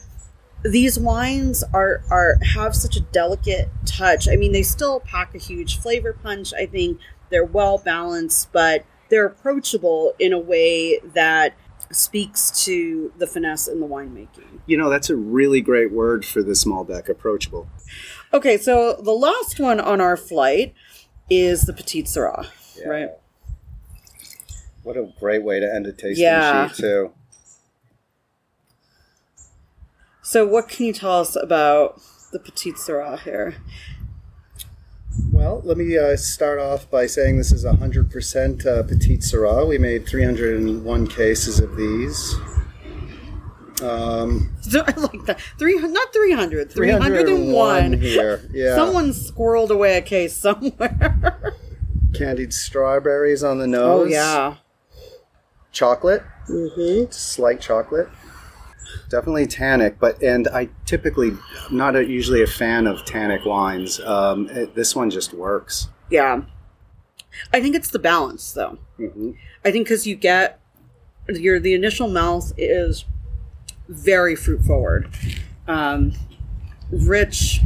[0.63, 4.27] these wines are are have such a delicate touch.
[4.27, 6.53] I mean, they still pack a huge flavor punch.
[6.53, 11.55] I think they're well balanced, but they're approachable in a way that
[11.91, 14.59] speaks to the finesse in the winemaking.
[14.67, 17.67] you know, that's a really great word for this Malbec, approachable.
[18.31, 20.75] Okay, so the last one on our flight
[21.31, 22.47] is the Petite Syrah,
[22.81, 22.87] Yeah.
[22.87, 23.09] right?
[24.83, 26.67] What a great way to end a tasting Yeah.
[26.69, 27.11] sheet too.
[30.21, 31.99] So, what can you tell us about
[32.31, 33.55] the Petite Syrah here?
[35.31, 39.67] Well, let me uh, start off by saying this is 100% uh, Petite Syrah.
[39.67, 42.35] We made 301 cases of these.
[43.81, 45.39] Um, So, I like that.
[45.57, 47.93] Three, not 300, 301 301.
[48.01, 48.41] here.
[48.53, 48.75] Yeah.
[48.75, 51.55] Someone squirreled away a case somewhere.
[52.13, 54.07] Candied strawberries on the nose.
[54.07, 54.55] oh, yeah.
[55.71, 56.23] Chocolate.
[56.49, 57.11] Mm-hmm.
[57.11, 58.09] Slight chocolate.
[59.09, 61.31] Definitely tannic, but and I typically
[61.71, 63.99] not a, usually a fan of tannic wines.
[63.99, 65.89] Um, it- this one just works.
[66.09, 66.41] Yeah.
[67.53, 68.79] I think it's the balance, though.
[68.97, 69.31] hmm
[69.63, 70.59] I think because you get
[71.27, 73.05] your the initial mouth is
[73.87, 75.09] very fruit forward,
[75.67, 76.13] um,
[76.91, 77.59] rich,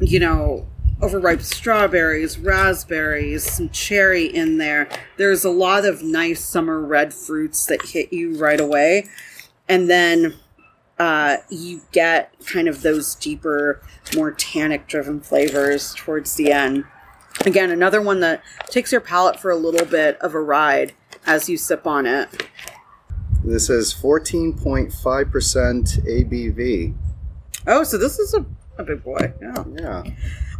[0.00, 0.66] you know,
[1.02, 4.88] overripe strawberries, raspberries, some cherry in there.
[5.16, 9.06] There's a lot of nice summer red fruits that hit you right away,
[9.68, 10.34] and then
[10.98, 13.82] uh, you get kind of those deeper,
[14.14, 16.84] more tannic driven flavors towards the end.
[17.46, 20.92] Again, another one that takes your palate for a little bit of a ride
[21.26, 22.28] as you sip on it.
[23.42, 26.94] This is 14.5% ABV.
[27.66, 28.44] Oh, so this is a,
[28.76, 29.32] a big boy.
[29.40, 29.64] Yeah.
[29.78, 30.02] Yeah.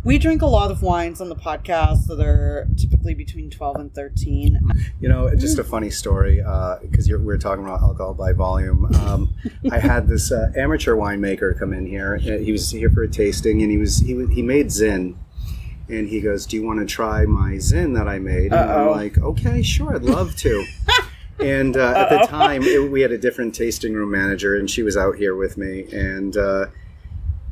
[0.03, 3.95] We drink a lot of wines on the podcast that are typically between 12 and
[3.95, 4.59] 13.
[4.99, 6.37] You know, just a funny story
[6.81, 8.87] because we were talking about alcohol by volume.
[8.95, 9.35] Um,
[9.71, 12.15] I had this uh, amateur winemaker come in here.
[12.17, 15.19] Uh, He was here for a tasting, and he was he he made zin,
[15.91, 18.91] and he goes, "Do you want to try my zin that I made?" And I'm
[18.91, 20.65] like, "Okay, sure, I'd love to."
[21.41, 24.83] and uh, at the time, it, we had a different tasting room manager, and she
[24.83, 26.39] was out here with me, and.
[26.39, 26.67] Uh,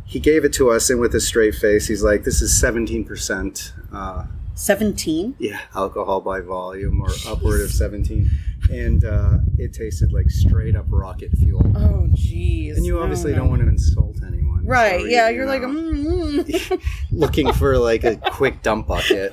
[0.08, 3.04] he gave it to us, and with a straight face, he's like, "This is seventeen
[3.04, 5.36] percent, uh, 17?
[5.38, 8.30] yeah, alcohol by volume, or upward of seventeen,
[8.70, 11.60] and uh, it tasted like straight up rocket fuel.
[11.76, 12.76] Oh, jeez.
[12.76, 13.38] And you obviously no.
[13.38, 16.82] don't want to insult anyone, Right, so, yeah, you you're like, mm, mm.
[17.12, 19.30] looking for like a quick dump bucket.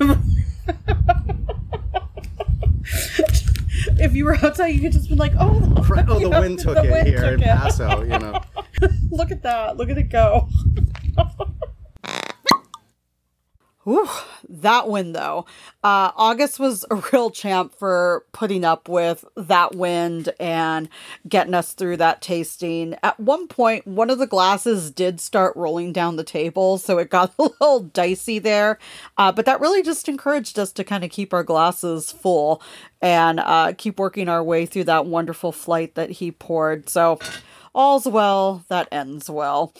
[3.98, 5.58] if you were outside, you could just be like, oh,
[5.88, 7.46] Right, oh, the wind took The it wind here took in it.
[7.46, 8.40] Paso, you know.
[9.10, 9.76] look at that.
[9.76, 10.48] Look at it go.
[13.88, 14.08] Ooh,
[14.48, 15.46] that win though.
[15.84, 20.88] Uh, August was a real champ for putting up with that wind and
[21.28, 22.96] getting us through that tasting.
[23.04, 27.10] At one point, one of the glasses did start rolling down the table, so it
[27.10, 28.80] got a little dicey there.
[29.16, 32.60] Uh, but that really just encouraged us to kind of keep our glasses full
[33.00, 36.88] and uh, keep working our way through that wonderful flight that he poured.
[36.88, 37.20] So,
[37.76, 39.72] all's well that ends well.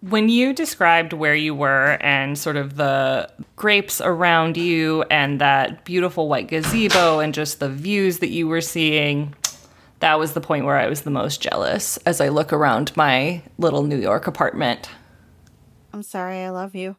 [0.00, 5.84] When you described where you were and sort of the grapes around you and that
[5.84, 9.34] beautiful white gazebo and just the views that you were seeing,
[10.00, 13.42] that was the point where I was the most jealous as I look around my
[13.58, 14.88] little New York apartment.
[15.92, 16.96] I'm sorry, I love you.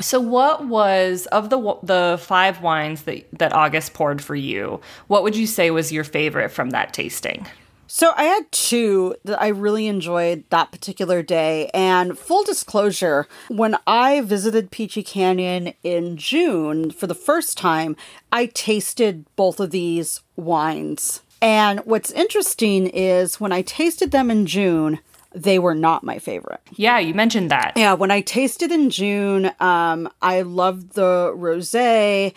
[0.00, 4.80] So, what was of the the five wines that that August poured for you?
[5.08, 7.46] What would you say was your favorite from that tasting?
[7.92, 11.70] So I had two that I really enjoyed that particular day.
[11.74, 17.96] And full disclosure, when I visited Peachy Canyon in June for the first time,
[18.30, 21.22] I tasted both of these wines.
[21.42, 25.00] And what's interesting is when I tasted them in June,
[25.34, 26.60] they were not my favorite.
[26.72, 27.72] Yeah, you mentioned that.
[27.76, 32.34] Yeah, when I tasted in June, um, I loved the rosé.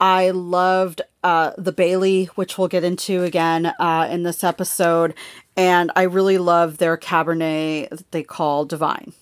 [0.00, 5.14] I loved uh, the Bailey, which we'll get into again uh, in this episode,
[5.56, 9.12] and I really love their Cabernet that they call Divine.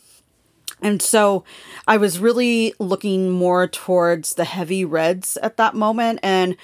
[0.80, 1.44] And so
[1.86, 6.18] I was really looking more towards the heavy reds at that moment.
[6.22, 6.56] And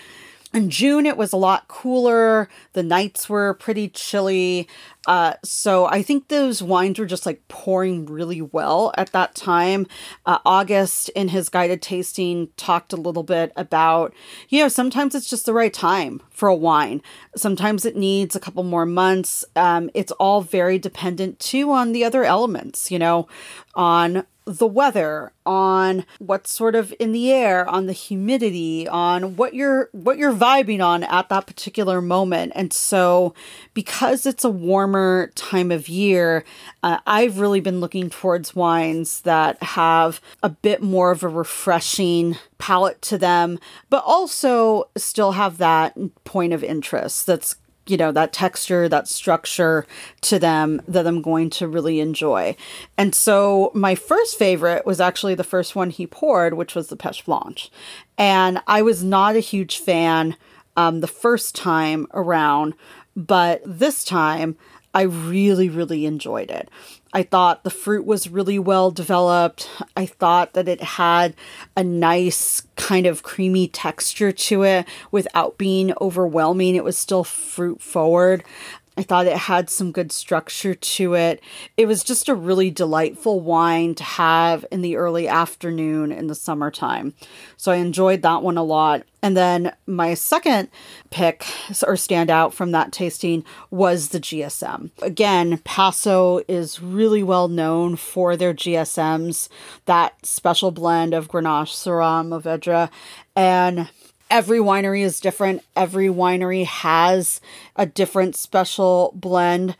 [0.52, 2.48] in June, it was a lot cooler.
[2.72, 4.66] The nights were pretty chilly.
[5.08, 9.86] Uh, so I think those wines were just like pouring really well at that time.
[10.26, 14.12] Uh, August, in his guided tasting, talked a little bit about,
[14.50, 17.00] you know, sometimes it's just the right time for a wine.
[17.34, 19.46] Sometimes it needs a couple more months.
[19.56, 23.26] Um, it's all very dependent too on the other elements, you know,
[23.74, 29.52] on the weather on what's sort of in the air on the humidity on what
[29.52, 33.34] you're what you're vibing on at that particular moment and so
[33.74, 34.97] because it's a warmer
[35.34, 36.44] time of year
[36.82, 42.36] uh, i've really been looking towards wines that have a bit more of a refreshing
[42.58, 43.58] palate to them
[43.90, 47.56] but also still have that point of interest that's
[47.88, 49.86] you know that texture that structure
[50.20, 52.54] to them that i'm going to really enjoy.
[52.96, 56.96] And so my first favorite was actually the first one he poured which was the
[56.96, 57.70] peche blanche.
[58.16, 60.36] And i was not a huge fan
[60.76, 62.72] um, the first time around,
[63.16, 64.56] but this time
[64.94, 66.68] I really, really enjoyed it.
[67.12, 69.68] I thought the fruit was really well developed.
[69.96, 71.34] I thought that it had
[71.76, 76.74] a nice kind of creamy texture to it without being overwhelming.
[76.74, 78.44] It was still fruit forward.
[78.98, 81.40] I thought it had some good structure to it.
[81.76, 86.34] It was just a really delightful wine to have in the early afternoon in the
[86.34, 87.14] summertime.
[87.56, 89.04] So I enjoyed that one a lot.
[89.22, 90.68] And then my second
[91.10, 91.42] pick
[91.86, 94.90] or standout from that tasting was the GSM.
[95.00, 99.48] Again, Paso is really well known for their GSMs,
[99.84, 102.90] that special blend of Grenache, Syrah, Mourvedre.
[103.36, 103.88] And
[104.30, 105.62] every winery is different.
[105.76, 107.40] Every winery has
[107.76, 109.76] a different special blend,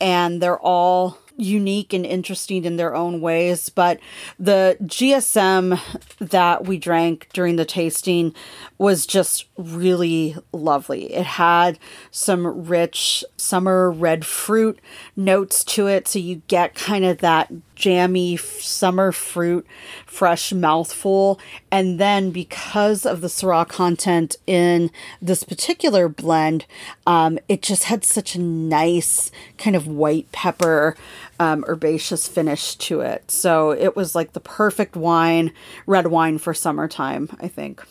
[0.00, 3.70] and they're all unique and interesting in their own ways.
[3.70, 3.98] But
[4.38, 5.80] the GSM
[6.18, 8.34] that we drank during the tasting
[8.78, 11.12] was just really lovely.
[11.12, 11.78] It had
[12.10, 14.78] some rich summer red fruit
[15.16, 16.06] notes to it.
[16.08, 17.50] So you get kind of that
[17.80, 19.66] jammy summer fruit,
[20.06, 21.40] fresh mouthful.
[21.72, 24.90] And then because of the Syrah content in
[25.20, 26.66] this particular blend,
[27.06, 30.94] um, it just had such a nice kind of white pepper,
[31.40, 33.30] um, herbaceous finish to it.
[33.30, 35.50] So it was like the perfect wine,
[35.86, 37.82] red wine for summertime, I think.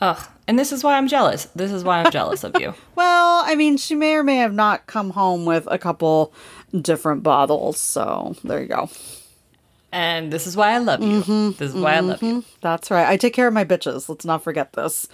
[0.00, 0.28] Ugh.
[0.46, 1.46] And this is why I'm jealous.
[1.56, 2.74] This is why I'm jealous of you.
[2.96, 6.32] Well, I mean, she may or may have not come home with a couple
[6.80, 7.78] different bottles.
[7.78, 8.88] So there you go.
[9.92, 11.20] And this is why I love you.
[11.20, 12.06] Mm-hmm, this is why mm-hmm.
[12.06, 12.38] I love you.
[12.38, 12.48] Mm-hmm.
[12.62, 13.06] That's right.
[13.06, 14.08] I take care of my bitches.
[14.08, 15.08] Let's not forget this.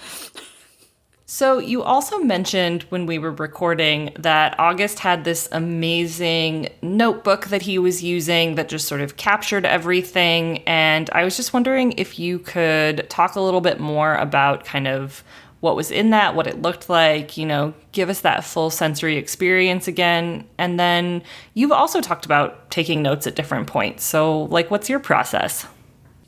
[1.35, 7.62] So, you also mentioned when we were recording that August had this amazing notebook that
[7.62, 10.59] he was using that just sort of captured everything.
[10.66, 14.87] And I was just wondering if you could talk a little bit more about kind
[14.87, 15.25] of
[15.61, 19.16] what was in that, what it looked like, you know, give us that full sensory
[19.16, 20.47] experience again.
[20.59, 21.23] And then
[21.55, 24.05] you've also talked about taking notes at different points.
[24.05, 25.66] So, like, what's your process?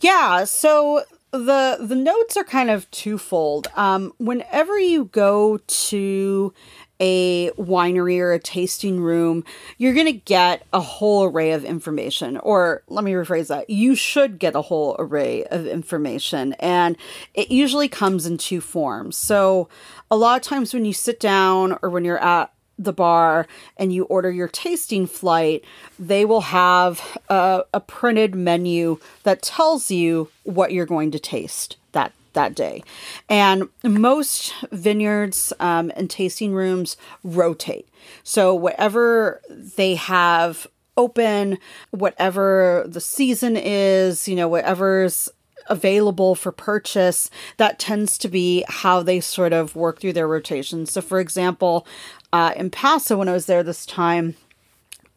[0.01, 1.05] Yeah, so
[1.39, 3.69] the the notes are kind of twofold.
[3.75, 6.55] Um, whenever you go to
[7.01, 9.45] a winery or a tasting room,
[9.79, 12.37] you're going to get a whole array of information.
[12.39, 16.55] Or let me rephrase that you should get a whole array of information.
[16.55, 16.97] And
[17.35, 19.17] it usually comes in two forms.
[19.17, 19.69] So,
[20.11, 23.93] a lot of times when you sit down or when you're at the bar and
[23.93, 25.65] you order your tasting flight,
[25.99, 31.77] they will have a, a, printed menu that tells you what you're going to taste
[31.93, 32.83] that that day.
[33.29, 37.89] And most vineyards um, and tasting rooms rotate.
[38.23, 41.59] So whatever they have open,
[41.91, 45.31] whatever the season is, you know, whatever's
[45.69, 50.93] available for purchase, that tends to be how they sort of work through their rotations.
[50.93, 51.87] So, for example,
[52.35, 54.35] uh, in Paso, when I was there this time,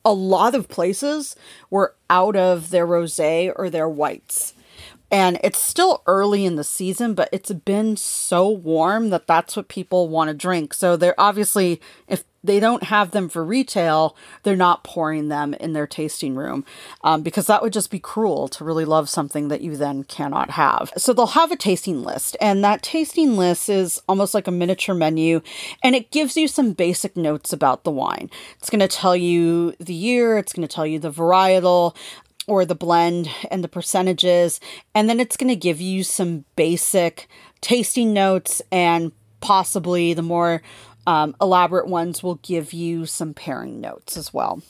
[0.05, 1.35] a lot of places
[1.71, 4.53] were out of their rosé or their whites.
[5.09, 9.67] And it's still early in the season, but it's been so warm that that's what
[9.67, 10.73] people want to drink.
[10.73, 15.73] So they're obviously, if they don't have them for retail, they're not pouring them in
[15.73, 16.65] their tasting room
[17.03, 20.51] um, because that would just be cruel to really love something that you then cannot
[20.51, 20.91] have.
[20.97, 24.95] So they'll have a tasting list, and that tasting list is almost like a miniature
[24.95, 25.41] menu
[25.83, 28.29] and it gives you some basic notes about the wine.
[28.59, 31.95] It's going to tell you the year, it's going to tell you the varietal,
[32.47, 34.59] or the blend and the percentages.
[34.95, 37.27] And then it's going to give you some basic
[37.61, 40.61] tasting notes and possibly the more
[41.05, 44.61] um, elaborate ones will give you some pairing notes as well.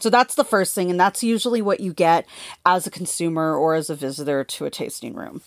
[0.00, 2.26] So that's the first thing, and that's usually what you get
[2.64, 5.42] as a consumer or as a visitor to a tasting room.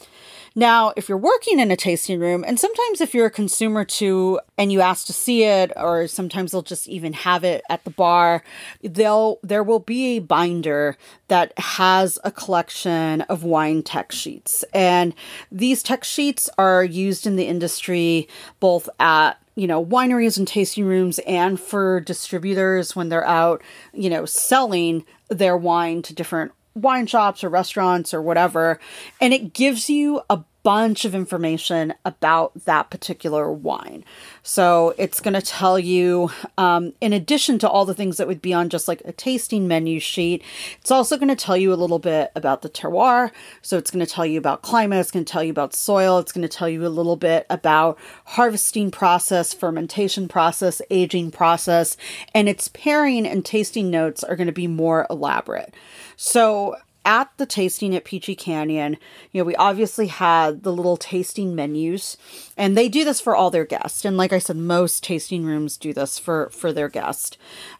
[0.57, 4.39] Now, if you're working in a tasting room, and sometimes if you're a consumer too
[4.57, 7.89] and you ask to see it, or sometimes they'll just even have it at the
[7.89, 8.41] bar,
[8.81, 14.63] they'll there will be a binder that has a collection of wine tech sheets.
[14.73, 15.13] And
[15.51, 18.29] these tech sheets are used in the industry
[18.61, 23.61] both at you know, wineries and tasting rooms and for distributors when they're out,
[23.93, 28.79] you know, selling their wine to different wine shops or restaurants or whatever.
[29.19, 34.03] And it gives you a bunch of information about that particular wine.
[34.41, 38.41] So it's going to tell you, um, in addition to all the things that would
[38.41, 40.41] be on just like a tasting menu sheet,
[40.81, 43.29] it's also going to tell you a little bit about the terroir.
[43.61, 46.17] So it's going to tell you about climate, it's going to tell you about soil,
[46.17, 51.95] it's going to tell you a little bit about harvesting process, fermentation process, aging process,
[52.33, 55.75] and its pairing and tasting notes are going to be more elaborate.
[56.15, 58.97] So at the tasting at Peachy Canyon,
[59.31, 62.17] you know, we obviously had the little tasting menus,
[62.57, 64.03] and they do this for all their guests.
[64.03, 67.37] And like I said, most tasting rooms do this for for their guest.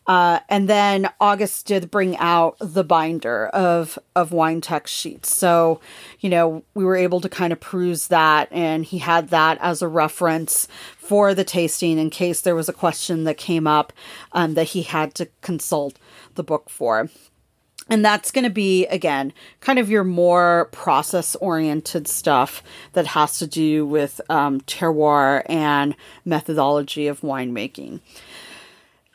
[0.07, 5.36] Uh, and then August did bring out the binder of of wine text sheets.
[5.36, 5.82] So,
[6.19, 9.82] you know, we were able to kind of peruse that, and he had that as
[9.82, 13.91] a reference for the tasting in case there was a question that came up
[14.32, 15.97] um, that he had to consult
[16.36, 17.09] the book for.
[17.88, 22.63] And that's going to be, again, kind of your more process oriented stuff
[22.93, 27.99] that has to do with um, terroir and methodology of winemaking.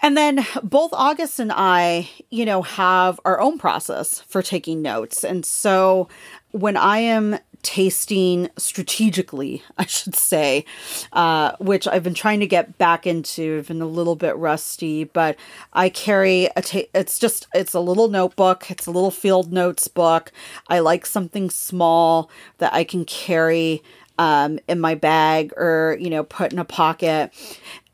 [0.02, 5.24] And then both August and I, you know, have our own process for taking notes.
[5.24, 6.08] And so
[6.52, 10.64] when I am tasting strategically, I should say,
[11.12, 13.58] uh, which I've been trying to get back into.
[13.58, 15.36] I've been a little bit rusty, but
[15.72, 16.62] I carry a.
[16.62, 18.70] Ta- it's just it's a little notebook.
[18.70, 20.32] It's a little field notes book.
[20.68, 23.82] I like something small that I can carry
[24.18, 27.32] um, in my bag or you know put in a pocket,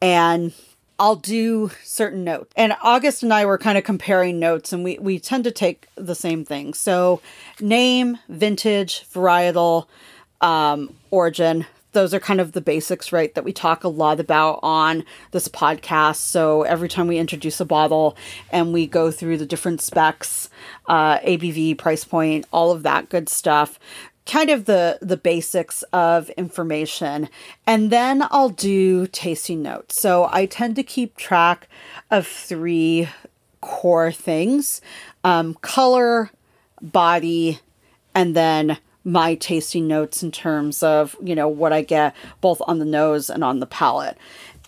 [0.03, 0.53] and
[0.99, 2.53] I'll do certain notes.
[2.57, 5.89] And August and I were kind of comparing notes, and we, we tend to take
[5.95, 6.73] the same thing.
[6.75, 7.21] So,
[7.61, 9.87] name, vintage, varietal,
[10.41, 11.67] um, origin.
[11.93, 13.35] Those are kind of the basics, right?
[13.35, 16.17] That we talk a lot about on this podcast.
[16.17, 18.17] So, every time we introduce a bottle
[18.51, 20.49] and we go through the different specs,
[20.89, 23.79] uh, ABV, price point, all of that good stuff,
[24.27, 27.29] kind of the the basics of information
[27.67, 29.99] and then I'll do tasting notes.
[30.01, 31.69] So I tend to keep track
[32.11, 33.09] of three
[33.61, 34.81] core things
[35.25, 36.31] um, color,
[36.81, 37.61] body,
[38.15, 42.81] and then my tasting notes in terms of, you know, what I get both on
[42.81, 44.19] the nose and on the palate.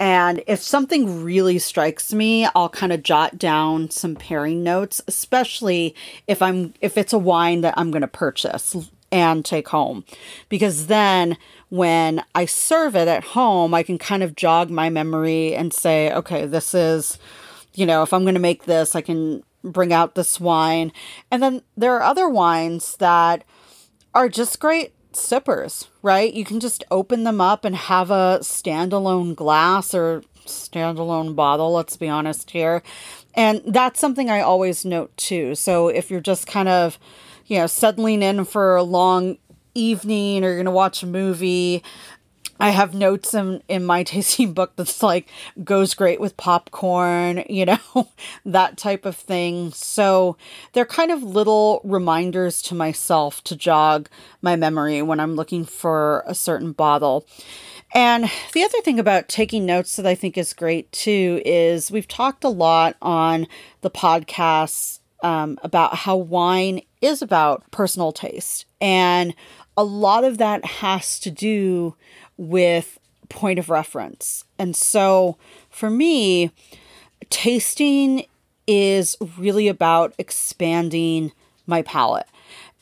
[0.00, 5.94] And if something really strikes me, I'll kind of jot down some pairing notes, especially
[6.28, 8.76] if I'm if it's a wine that I'm going to purchase
[9.10, 10.04] and take home.
[10.48, 11.36] Because then
[11.68, 16.12] when I serve it at home, I can kind of jog my memory and say,
[16.12, 17.18] okay, this is,
[17.74, 20.92] you know, if I'm going to make this, I can bring out this wine.
[21.30, 23.44] And then there are other wines that
[24.14, 26.32] are just great sippers, right?
[26.32, 31.96] You can just open them up and have a standalone glass or standalone bottle, let's
[31.96, 32.82] be honest here.
[33.34, 35.54] And that's something I always note too.
[35.54, 36.98] So if you're just kind of
[37.48, 39.38] you know, settling in for a long
[39.74, 41.82] evening or you're going to watch a movie.
[42.60, 45.28] I have notes in, in my tasting book that's like
[45.64, 48.08] goes great with popcorn, you know,
[48.44, 49.72] that type of thing.
[49.72, 50.36] So
[50.72, 54.08] they're kind of little reminders to myself to jog
[54.42, 57.26] my memory when I'm looking for a certain bottle.
[57.94, 62.08] And the other thing about taking notes that I think is great too is we've
[62.08, 63.46] talked a lot on
[63.80, 68.66] the podcast um, about how wine is about personal taste.
[68.80, 69.34] And
[69.76, 71.94] a lot of that has to do
[72.36, 72.98] with
[73.28, 74.44] point of reference.
[74.58, 75.36] And so
[75.70, 76.50] for me,
[77.30, 78.24] tasting
[78.66, 81.32] is really about expanding
[81.66, 82.26] my palate.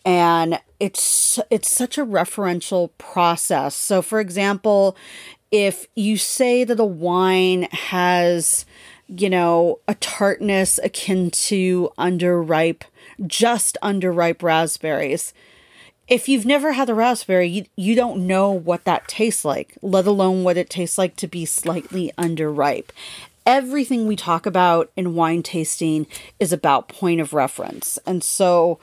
[0.04, 3.74] And it's it's such a referential process.
[3.74, 4.96] So for example,
[5.50, 8.66] if you say that a wine has
[9.08, 12.82] you know, a tartness akin to underripe,
[13.26, 15.32] just underripe raspberries.
[16.08, 20.06] If you've never had a raspberry, you, you don't know what that tastes like, let
[20.06, 22.90] alone what it tastes like to be slightly underripe.
[23.44, 26.06] Everything we talk about in wine tasting
[26.40, 27.98] is about point of reference.
[28.06, 28.78] And so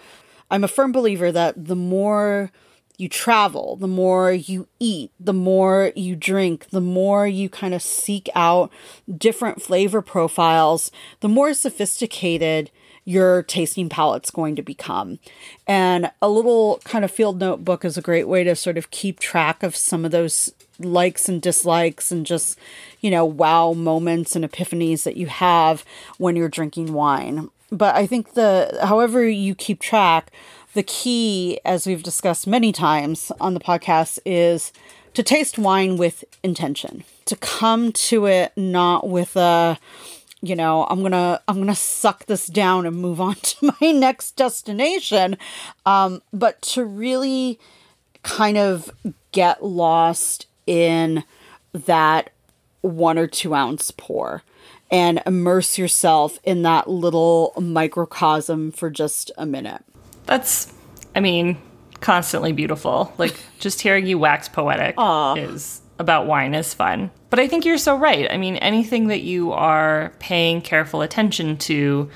[0.50, 2.52] I'm a firm believer that the more
[2.98, 7.82] you travel, the more you eat, the more you drink, the more you kind of
[7.82, 8.72] seek out
[9.18, 10.92] different flavor profiles,
[11.22, 12.70] the more sophisticated
[13.06, 15.20] your tasting palate's going to become.
[15.68, 19.20] And a little kind of field notebook is a great way to sort of keep
[19.20, 22.58] track of some of those likes and dislikes and just,
[23.02, 25.84] you know, wow moments and epiphanies that you have
[26.18, 27.50] when you're drinking wine.
[27.72, 30.32] But I think the however you keep track,
[30.74, 34.72] the key, as we've discussed many times on the podcast, is
[35.14, 39.78] to taste wine with intention, to come to it not with a,
[40.42, 44.36] you know, I'm gonna I'm gonna suck this down and move on to my next
[44.36, 45.38] destination,
[45.86, 47.60] um, but to really
[48.24, 48.90] kind of
[49.32, 51.24] get lost in
[51.74, 52.32] that
[52.82, 54.44] one or two ounce pour
[54.92, 59.84] and immerse yourself in that little microcosm for just a minute.
[60.26, 60.72] That's,
[61.16, 61.58] I mean,
[62.00, 63.14] constantly beautiful.
[63.18, 65.38] Like just hearing you wax poetic Aww.
[65.38, 67.12] is about wine is fun.
[67.30, 68.30] But I think you're so right.
[68.32, 72.10] I mean, anything that you are paying careful attention to,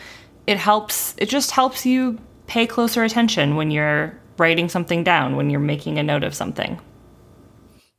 [0.45, 1.15] it helps.
[1.17, 5.97] It just helps you pay closer attention when you're writing something down, when you're making
[5.97, 6.79] a note of something.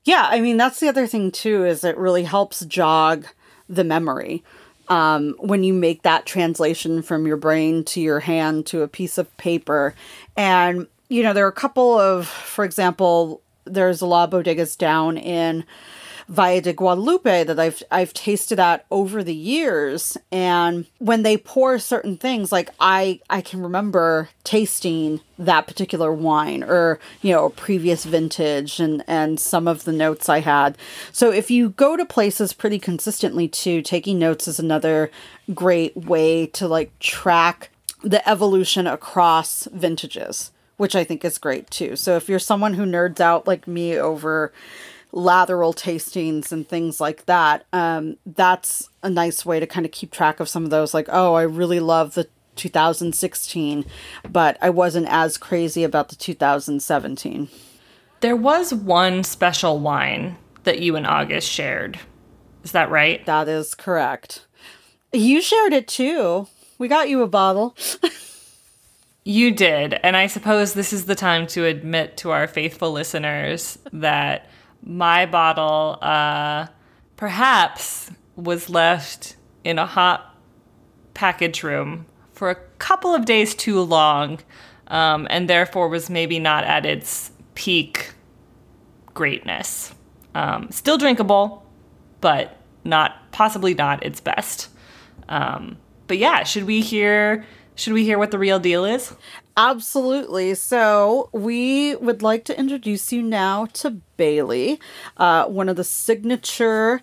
[0.04, 3.26] Yeah, I mean, that's the other thing too, is it really helps jog
[3.68, 4.42] the memory.
[4.88, 9.18] Um, when you make that translation from your brain to your hand to a piece
[9.18, 9.94] of paper.
[10.36, 14.78] And, you know, there are a couple of, for example, there's a lot of bodegas
[14.78, 15.64] down in
[16.28, 21.78] Valle de Guadalupe that I've I've tasted at over the years and when they pour
[21.78, 27.50] certain things like I I can remember tasting that particular wine or you know a
[27.50, 30.76] previous vintage and and some of the notes I had.
[31.12, 35.10] So if you go to places pretty consistently too taking notes is another
[35.54, 37.70] great way to like track
[38.02, 41.96] the evolution across vintages which I think is great too.
[41.96, 44.52] So if you're someone who nerds out like me over
[45.12, 50.10] lateral tastings and things like that, um, that's a nice way to kind of keep
[50.10, 50.94] track of some of those.
[50.94, 53.84] Like, oh, I really love the 2016,
[54.28, 57.48] but I wasn't as crazy about the 2017.
[58.20, 61.98] There was one special wine that you and August shared.
[62.64, 63.24] Is that right?
[63.26, 64.46] That is correct.
[65.12, 66.48] You shared it too.
[66.78, 67.76] We got you a bottle.
[69.28, 69.92] You did.
[70.02, 74.48] And I suppose this is the time to admit to our faithful listeners that
[74.82, 76.66] my bottle uh,
[77.16, 80.34] perhaps was left in a hot
[81.14, 84.38] package room for a couple of days too long
[84.86, 88.12] um, and therefore was maybe not at its peak
[89.14, 89.94] greatness.
[90.34, 91.66] Um, still drinkable,
[92.20, 94.68] but not possibly not its best.
[95.28, 95.76] Um,
[96.06, 99.14] but yeah, should we hear should we hear what the real deal is?
[99.58, 100.54] Absolutely.
[100.54, 104.78] So, we would like to introduce you now to Bailey,
[105.16, 107.00] uh, one of the signature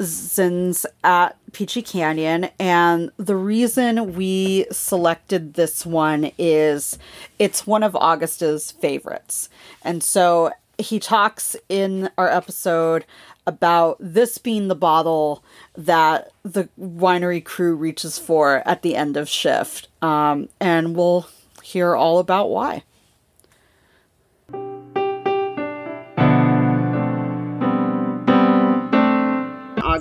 [0.00, 2.48] Zins at Peachy Canyon.
[2.58, 6.98] And the reason we selected this one is
[7.38, 9.48] it's one of Augustus' favorites.
[9.84, 13.04] And so, he talks in our episode
[13.46, 15.44] about this being the bottle
[15.76, 19.86] that the winery crew reaches for at the end of shift.
[20.02, 21.28] Um, and we'll
[21.62, 22.84] hear all about why.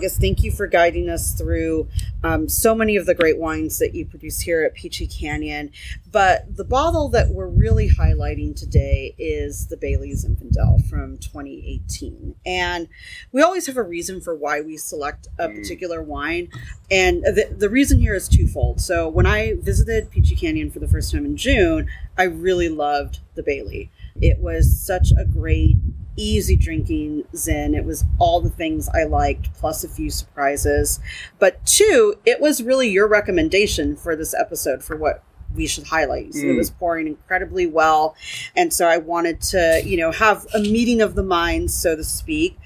[0.02, 1.88] August, thank you for guiding us through
[2.24, 5.70] um, so many of the great wines that you produce here at Peachy Canyon.
[6.12, 12.34] But the bottle that we're really highlighting today is the Bailey's Zinfandel from 2018.
[12.47, 12.88] And
[13.32, 15.56] we always have a reason for why we select a mm.
[15.56, 16.49] particular wine.
[16.89, 18.82] And the, the reason here is twofold.
[18.82, 21.88] So when I visited Peachy Canyon for the first time in June,
[22.18, 23.91] I really loved the Bailey.
[24.20, 25.78] It was such a great
[26.22, 27.76] easy drinking Zin.
[27.76, 30.99] It was all the things I liked, plus a few surprises.
[31.39, 35.24] But two, it was really your recommendation for this episode for what
[35.55, 36.34] we should highlight.
[36.34, 36.53] So mm.
[36.53, 38.15] it was pouring incredibly well.
[38.55, 42.03] And so I wanted to, you know, have a meeting of the minds, so to
[42.03, 42.57] speak.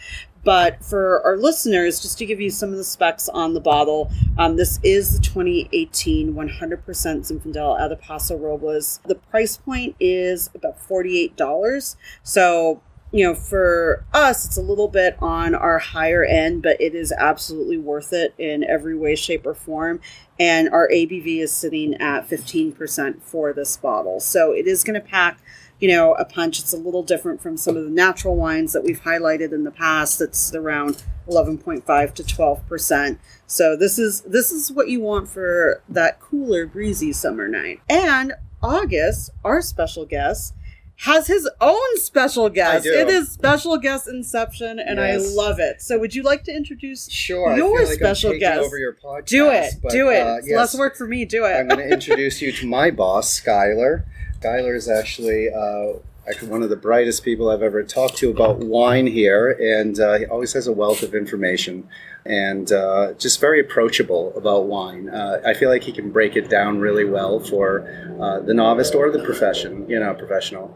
[0.43, 4.11] But for our listeners, just to give you some of the specs on the bottle,
[4.37, 8.99] um, this is the 2018 100% Zinfandel of Paso Robles.
[9.05, 11.95] The price point is about $48.
[12.21, 12.83] So
[13.15, 17.13] you know, for us, it's a little bit on our higher end, but it is
[17.13, 20.01] absolutely worth it in every way, shape, or form.
[20.37, 24.19] And our ABV is sitting at 15% for this bottle.
[24.19, 25.39] So it is going to pack,
[25.79, 26.59] you know, a punch.
[26.59, 29.71] It's a little different from some of the natural wines that we've highlighted in the
[29.71, 30.19] past.
[30.19, 33.17] It's around 11.5 to 12%.
[33.47, 37.79] So this is this is what you want for that cooler, breezy summer night.
[37.89, 40.53] And August, our special guest,
[40.97, 42.85] has his own special guest.
[42.85, 45.31] It is special guest Inception, and yes.
[45.31, 45.81] I love it.
[45.81, 48.61] So, would you like to introduce sure, your like special guest?
[48.61, 50.21] Over your podcast, do it, but, do it.
[50.21, 51.25] Uh, yes, Less work for me.
[51.25, 51.49] Do it.
[51.49, 54.05] I'm going to introduce you to my boss, Skylar.
[54.39, 55.49] Skylar is actually.
[55.53, 55.99] Uh,
[56.41, 60.25] one of the brightest people I've ever talked to about wine here, and uh, he
[60.25, 61.87] always has a wealth of information
[62.25, 65.09] and uh, just very approachable about wine.
[65.09, 67.87] Uh, I feel like he can break it down really well for
[68.19, 70.75] uh, the novice or the profession, you know, professional.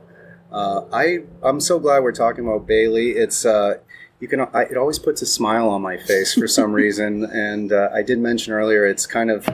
[0.52, 3.12] Uh, I I'm so glad we're talking about Bailey.
[3.12, 3.80] It's uh,
[4.20, 7.72] you can I, it always puts a smile on my face for some reason, and
[7.72, 9.48] uh, I did mention earlier it's kind of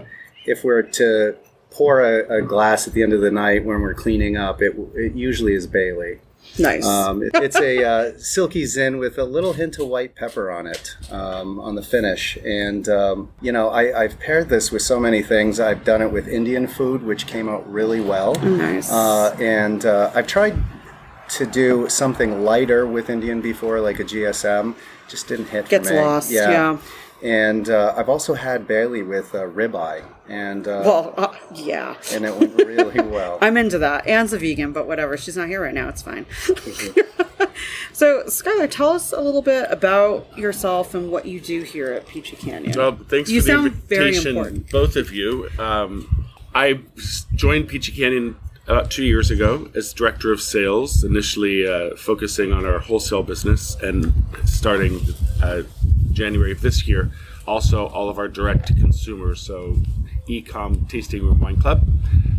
[0.45, 1.35] if we're to
[1.71, 4.75] pour a, a, glass at the end of the night when we're cleaning up, it
[4.95, 6.19] it usually is Bailey.
[6.57, 6.85] Nice.
[6.85, 10.67] Um, it, it's a uh, silky zin with a little hint of white pepper on
[10.67, 12.37] it um, on the finish.
[12.45, 15.59] And, um, you know, I, have paired this with so many things.
[15.59, 18.35] I've done it with Indian food, which came out really well.
[18.35, 18.89] Nice.
[18.89, 20.55] Uh, and uh, I've tried
[21.29, 24.75] to do something lighter with Indian before, like a GSM.
[25.07, 26.01] Just didn't hit Gets for me.
[26.01, 26.77] lost, yeah.
[27.23, 31.95] And uh, I've also had Bailey with uh, ribeye, and uh, Well, uh, yeah.
[32.13, 33.37] and it went really well.
[33.41, 34.05] I'm into that.
[34.05, 35.15] Anne's a vegan, but whatever.
[35.17, 35.87] She's not here right now.
[35.89, 36.25] It's fine.
[37.93, 42.07] so, Skylar, tell us a little bit about yourself and what you do here at
[42.07, 42.73] Peachy Canyon.
[42.77, 44.71] Well, thanks You for the sound very invitation, important.
[44.71, 45.49] both of you.
[45.57, 48.35] Um, I s- joined Peachy Canyon
[48.67, 53.75] about two years ago as director of sales, initially uh, focusing on our wholesale business,
[53.81, 54.11] and
[54.45, 54.99] starting
[55.43, 55.61] uh,
[56.11, 57.11] January of this year,
[57.47, 59.77] also all of our direct to consumers, so
[60.27, 61.87] e-com tasting room wine club.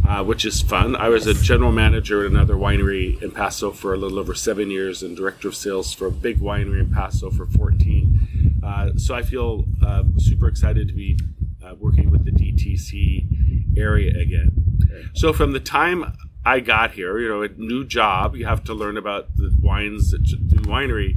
[0.09, 0.95] Uh, which is fun.
[0.95, 4.71] I was a general manager at another winery in Paso for a little over seven
[4.71, 8.61] years, and director of sales for a big winery in Paso for 14.
[8.65, 11.19] Uh, so I feel uh, super excited to be
[11.61, 13.46] uh, working with the DTC
[13.77, 14.67] area again.
[15.15, 18.75] So from the time I got here, you know, a new job, you have to
[18.75, 21.17] learn about the wines the winery.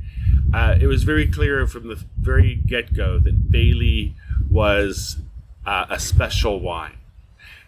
[0.54, 4.16] Uh, it was very clear from the very get go that Bailey
[4.50, 5.18] was
[5.66, 6.98] uh, a special wine.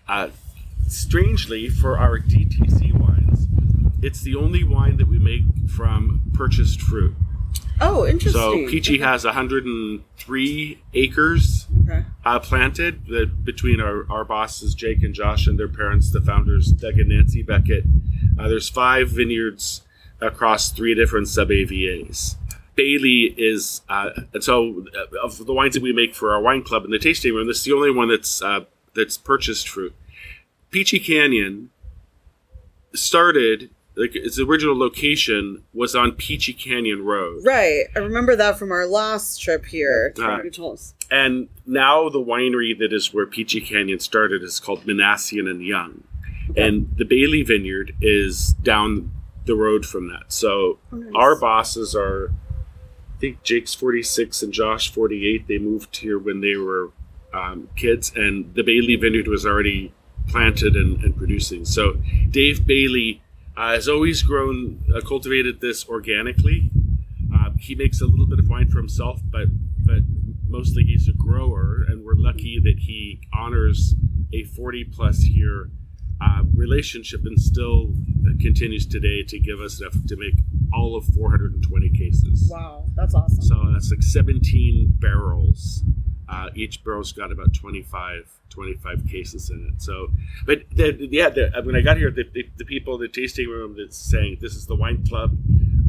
[0.08, 0.30] Uh,
[0.88, 3.48] strangely, for our DTC wines,
[4.02, 7.16] it's the only wine that we make from purchased fruit.
[7.80, 8.42] oh, interesting.
[8.42, 11.61] So Peachy has 103 acres
[11.92, 12.06] Okay.
[12.26, 16.72] uh, planted that between our, our bosses Jake and Josh and their parents, the founders
[16.72, 17.84] Doug and Nancy Beckett.
[18.40, 19.82] Uh, there's five vineyards
[20.22, 22.36] across three different sub AVAs.
[22.76, 26.64] Bailey is, uh, and so uh, of the wines that we make for our wine
[26.64, 28.62] club and the tasting room, this is the only one that's uh,
[28.96, 29.94] that's purchased fruit.
[30.70, 31.70] Peachy Canyon
[32.94, 37.42] started like its original location was on Peachy Canyon Road.
[37.46, 37.84] Right.
[37.96, 40.14] I remember that from our last trip here.
[40.20, 40.40] Ah.
[41.12, 41.50] You told us.
[41.50, 46.04] And now the winery that is where Peachy Canyon started is called Minassian and Young.
[46.56, 49.12] And the Bailey Vineyard is down
[49.46, 50.32] the road from that.
[50.32, 51.12] So nice.
[51.16, 52.32] our bosses are,
[53.16, 55.48] I think Jake's 46 and Josh 48.
[55.48, 56.92] They moved here when they were
[57.34, 59.94] um, kids, and the Bailey Vineyard was already
[60.28, 61.66] planted and, and producing.
[61.66, 61.98] So
[62.30, 63.22] Dave Bailey
[63.56, 66.70] uh, has always grown, uh, cultivated this organically.
[67.34, 69.48] Uh, he makes a little bit of wine for himself, but
[69.84, 70.04] but
[70.52, 73.96] mostly he's a grower, and we're lucky that he honors
[74.34, 75.70] a 40 plus year
[76.24, 77.94] uh, relationship and still
[78.40, 80.36] continues today to give us enough to make
[80.74, 82.48] all of 420 cases.
[82.52, 83.42] Wow, that's awesome.
[83.42, 85.84] So that's like 17 barrels.
[86.30, 89.82] Uh, each barrel's got about 25, 25 cases in it.
[89.82, 90.10] So,
[90.46, 93.50] but the, yeah, the, when I got here, the, the, the people in the tasting
[93.50, 95.38] room that's saying this is the wine club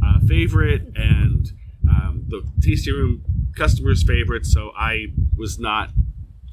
[0.04, 1.52] uh, favorite and
[1.88, 3.22] um, the tasting room
[3.56, 4.46] customers' favorite.
[4.46, 5.90] So I was not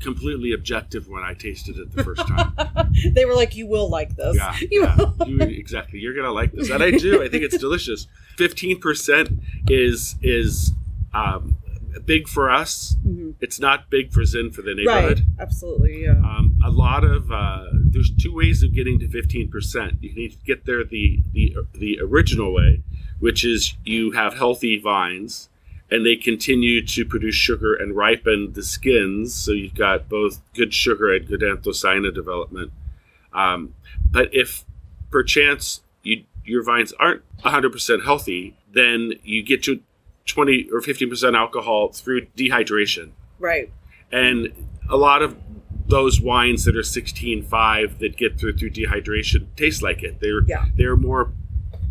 [0.01, 2.53] completely objective when I tasted it the first time.
[3.13, 5.11] they were like, "You will like this." Yeah, You yeah.
[5.25, 5.99] You- exactly.
[5.99, 7.21] You're gonna like this, and I do.
[7.23, 8.07] I think it's delicious.
[8.37, 9.29] Fifteen percent
[9.69, 10.71] is is
[11.13, 11.57] um,
[12.05, 12.95] big for us.
[13.05, 13.35] Mhm.
[13.41, 14.85] It's not big for Zin for the Right.
[14.85, 15.25] neighborhood.
[15.39, 16.03] Absolutely.
[16.03, 16.11] Yeah.
[16.11, 19.95] Um, a lot of uh, there's two ways of getting to fifteen percent.
[20.01, 22.83] You need to get there the the the original way,
[23.19, 25.49] which is you have healthy vines,
[25.91, 29.33] and they continue to produce sugar and ripen the skins.
[29.33, 32.71] So you've got both good sugar and good anthocyanin development.
[33.33, 33.73] Um,
[34.11, 34.65] but if
[35.11, 39.81] perchance you your vines aren't 100% healthy, then you get to
[40.25, 43.71] 20 or 15% alcohol through dehydration right.
[44.11, 44.51] and
[44.89, 45.35] a lot of
[45.87, 50.19] those wines that are 16.5 that get through through dehydration taste like it.
[50.19, 50.65] They're Yeah.
[50.77, 51.31] they're more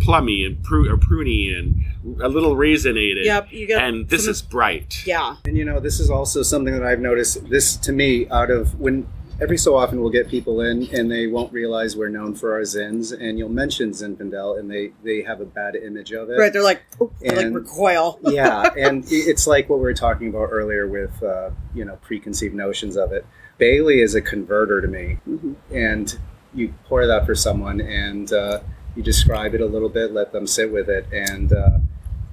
[0.01, 1.85] plummy and pru- or pruny and
[2.23, 3.25] a little raisinated.
[3.25, 3.53] Yep.
[3.53, 3.83] You get.
[3.83, 5.03] And this some- is bright.
[5.07, 5.37] Yeah.
[5.45, 7.49] And you know, this is also something that I've noticed.
[7.49, 9.07] This to me, out of when
[9.41, 12.63] every so often we'll get people in and they won't realize we're known for our
[12.63, 16.35] zins, and you'll mention Zinfandel and they they have a bad image of it.
[16.39, 16.53] Right.
[16.53, 18.19] They're like, oh, they like And- recoil.
[18.25, 22.55] yeah, and it's like what we were talking about earlier with uh, you know preconceived
[22.55, 23.25] notions of it.
[23.59, 25.57] Bailey is a converter to me, Mhm.
[25.73, 26.19] and
[26.55, 28.61] you pour that for someone and uh,
[28.99, 31.79] you describe it a little bit, let them sit with it, and uh,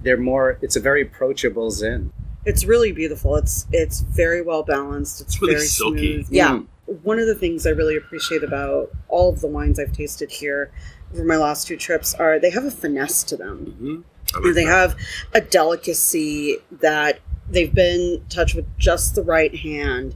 [0.01, 0.57] they're more.
[0.63, 2.11] It's a very approachable zin.
[2.43, 3.36] It's really beautiful.
[3.36, 5.22] It's it's very well balanced.
[5.22, 6.13] It's, It's really very silky.
[6.24, 6.28] smooth.
[6.32, 6.49] Yeah.
[6.53, 6.68] Mm.
[7.03, 10.72] One of the things I really appreciate about all of the wines I've tasted here
[11.13, 13.76] over my last two trips are they have a finesse to them.
[13.80, 14.36] Mhm.
[14.36, 14.72] Like And they that.
[14.72, 14.95] have
[15.34, 20.16] a delicacy that they've been touched with just the right hand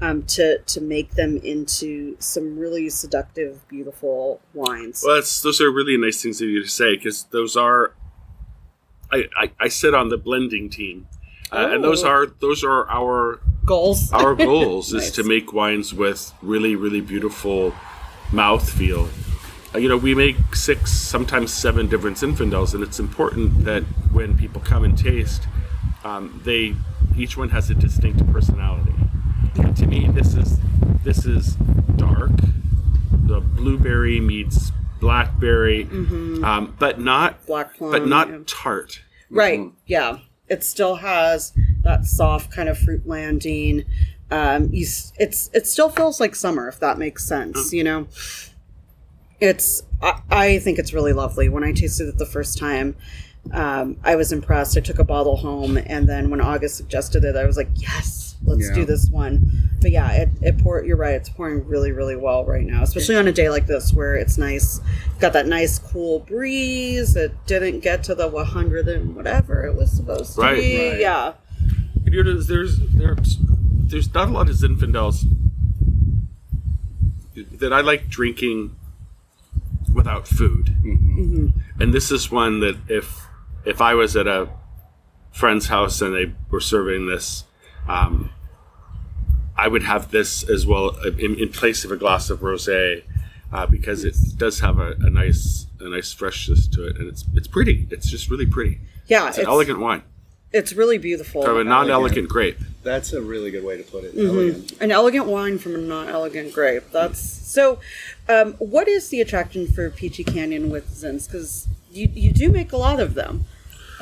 [0.00, 5.02] um, to to make them into some really seductive, beautiful wines.
[5.04, 7.94] Well, that's, those are really nice things of you to say because those are.
[9.12, 11.08] I, I, I sit on the blending team,
[11.50, 12.08] uh, and those Oh.
[12.08, 14.12] are those are our Goals.
[14.12, 15.08] our goals Nice.
[15.08, 17.72] is to make wines with really really beautiful
[18.30, 19.08] mouthfeel
[19.74, 24.36] uh, you know, we make six, sometimes seven different Zinfandels, and it's important that when
[24.36, 25.44] people come and taste,
[26.02, 26.74] um, they
[27.16, 28.92] each one has a distinct personality.
[29.56, 30.58] And to me, this is
[31.04, 31.54] this is
[31.96, 32.32] dark.
[33.24, 38.38] The blueberry meets blackberry, um, but not Black plum, but not yeah.
[38.46, 39.00] tart.
[39.30, 39.60] Right.
[39.86, 40.18] Yeah.
[40.48, 43.84] It still has that soft kind of fruit landing.
[44.30, 44.86] Um, you,
[45.18, 47.72] it's it still feels like summer, if that makes sense.
[47.72, 48.08] You know,
[49.40, 51.48] it's I, I think it's really lovely.
[51.48, 52.96] When I tasted it the first time,
[53.52, 54.76] um, I was impressed.
[54.76, 58.29] I took a bottle home, and then when August suggested it, I was like, yes,
[58.44, 58.74] let's Yeah.
[58.74, 59.70] do this one.
[59.80, 60.84] But yeah, it, it pour.
[60.84, 61.14] You're right.
[61.14, 64.36] It's pouring really, really well right now, especially on a day like this where it's
[64.38, 64.80] nice.
[65.20, 67.16] Got that nice cool breeze.
[67.16, 70.56] It didn't get to the 100 and whatever it was supposed to Right.
[70.60, 70.90] be.
[70.90, 71.00] Right.
[71.00, 71.32] Yeah.
[72.04, 75.24] You know, there's there's there's not a lot of Zinfandels
[77.58, 78.74] that I like drinking
[79.94, 81.20] without food, mm-hmm.
[81.20, 81.82] Mm-hmm.
[81.82, 83.26] and this is one that if
[83.64, 84.48] if I was at a
[85.32, 87.44] friend's house and they were serving this,
[87.90, 88.30] um,
[89.56, 93.02] I would have this as well uh, in, in place of a glass of rosé.
[93.52, 97.24] Uh, because it does have a, a nice, a nice freshness to it, and it's
[97.34, 97.88] it's pretty.
[97.90, 98.78] It's just really pretty.
[99.08, 99.26] Yeah.
[99.26, 100.02] It's an elegant wine
[100.52, 101.42] It's really beautiful.
[101.42, 102.58] from a non-elegant grape.
[102.84, 104.16] That's a really good way to put it.
[104.16, 104.28] Mm-hmm.
[104.28, 104.72] Elegant.
[104.80, 106.84] An elegant wine from a non-elegant grape.
[106.92, 107.80] That's so.
[108.28, 111.26] Um, what is the attraction for Peachy Canyon with Zins?
[111.26, 113.46] Because you you do make a lot of them.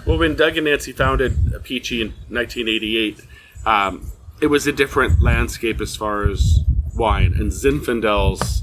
[0.06, 1.32] Well, when Doug and Nancy founded
[1.64, 3.20] Peachy in 1988,
[3.68, 4.10] um,
[4.40, 6.60] it was a different landscape as far as
[6.94, 8.62] wine, and Zinfandels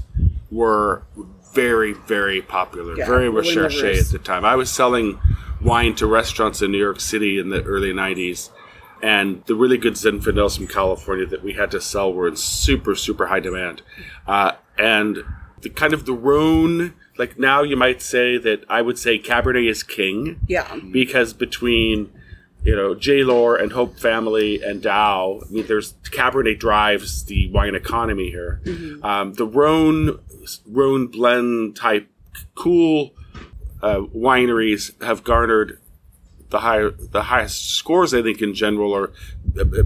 [0.50, 1.04] were
[1.54, 4.44] very, very popular, Yeah, very recherche at the time.
[4.44, 5.18] I was selling
[5.62, 8.50] wine to restaurants in New York City in the early 90s,
[9.02, 12.94] and the really good Zinfandels from California that we had to sell were in super,
[12.94, 13.82] super high demand.
[14.26, 15.18] Uh, and
[15.62, 19.68] the kind of the Rhone, like now you might say that I would say Cabernet
[19.68, 20.76] is king Yeah.
[20.92, 22.10] because between
[22.66, 23.22] you know J.
[23.22, 28.60] Lohr and Hope Family and DAOU, I mean, there's Cabernet drives the wine economy here.
[29.02, 30.18] Um, the Rhone
[30.66, 32.08] Rhone blend type
[32.56, 33.14] cool
[33.82, 35.80] uh, wineries have garnered
[36.50, 39.12] the high the highest scores I think in general or
[39.56, 39.84] uh, uh,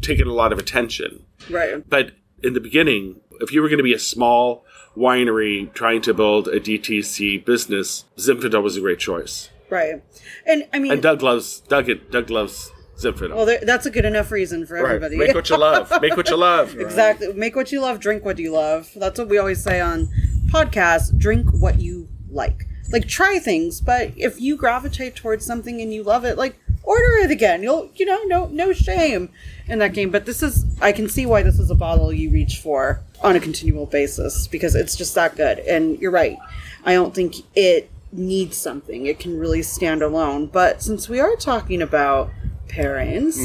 [0.00, 1.24] taken a lot of attention.
[1.48, 1.88] Right.
[1.88, 2.12] But
[2.42, 4.64] in the beginning, if you were going to be a small
[4.96, 9.50] winery trying to build a DTC business, Zinfandel was a great choice.
[9.70, 10.02] Right.
[10.46, 11.88] And I mean, And Doug loves Doug.
[11.88, 13.36] It Doug loves Zinfandel.
[13.36, 14.84] well, there, that's a good enough reason for right.
[14.84, 15.16] everybody.
[15.18, 15.90] Make what you love.
[16.00, 16.76] Make what you love.
[16.78, 17.32] Exactly.
[17.32, 18.90] Make what you love, drink what you love.
[18.96, 20.08] That's what we always say on
[20.50, 21.16] podcasts.
[21.16, 22.66] Drink what you like.
[22.90, 26.58] Like try things, but if you gravitate towards something and you love it, like
[26.88, 27.62] order it again.
[27.62, 29.28] You'll you know, no no shame
[29.66, 30.10] in that game.
[30.10, 33.36] But this is I can see why this is a bottle you reach for on
[33.36, 35.58] a continual basis because it's just that good.
[35.60, 36.38] And you're right.
[36.84, 39.06] I don't think it needs something.
[39.06, 40.46] It can really stand alone.
[40.46, 42.30] But since we are talking about
[42.68, 43.36] pairings,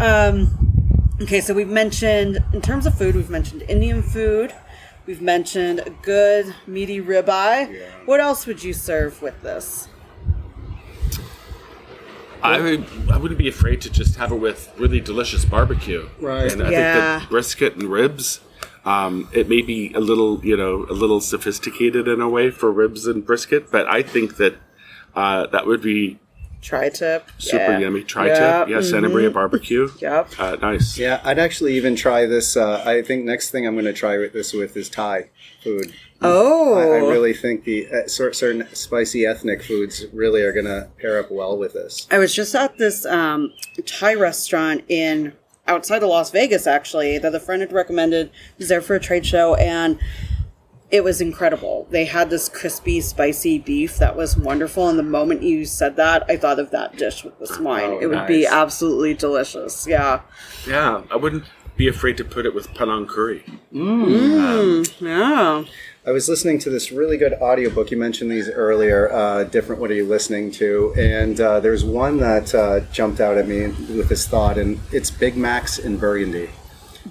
[0.00, 0.62] um
[1.18, 4.54] Okay, so we've mentioned, in terms of food, we've mentioned Indian food.
[5.06, 7.74] We've mentioned a good meaty ribeye.
[8.04, 9.88] What else would you serve with this?
[12.42, 16.06] I would, I wouldn't be afraid to just have it with really delicious barbecue.
[16.20, 16.52] Right.
[16.52, 17.18] And I Yeah.
[17.18, 18.40] think that brisket and ribs.
[18.86, 22.70] Um, it may be a little, you know, a little sophisticated in a way for
[22.72, 24.56] ribs and brisket, but I think that
[25.14, 26.18] uh, that would be
[26.62, 27.30] Tri tip.
[27.38, 28.02] super yummy.
[28.02, 29.88] Try Yeah, to, yeah, Santa Maria barbecue.
[30.00, 30.30] Yep.
[30.38, 30.98] Uh, nice.
[30.98, 32.56] Yeah, I'd actually even try this.
[32.56, 35.30] Uh, I think next thing I'm going to try with this with is Thai
[35.62, 35.92] food.
[36.22, 36.74] Oh.
[36.74, 41.18] I, I really think the uh, certain spicy ethnic foods really are going to pair
[41.20, 42.06] up well with this.
[42.10, 43.52] I was just at this um,
[43.84, 45.34] Thai restaurant in
[45.66, 48.30] outside of Las Vegas, actually, that a friend had recommended.
[48.58, 49.98] Was there for a trade show, and
[50.90, 51.86] it was incredible.
[51.90, 54.88] They had this crispy, spicy beef that was wonderful.
[54.88, 57.90] And the moment you said that, I thought of that dish with this wine.
[57.90, 59.86] Oh, it would be absolutely delicious.
[59.86, 60.20] Yeah.
[60.66, 61.44] Yeah, I wouldn't
[61.76, 63.44] be afraid to put it with Penang curry.
[63.72, 65.64] Mm, yeah.
[66.06, 67.90] I was listening to this really good audiobook.
[67.90, 69.12] You mentioned these earlier.
[69.12, 69.80] Uh, different.
[69.80, 70.94] What are you listening to?
[70.96, 75.10] And uh, there's one that uh, jumped out at me with this thought, and it's
[75.10, 76.50] Big Macs in Burgundy,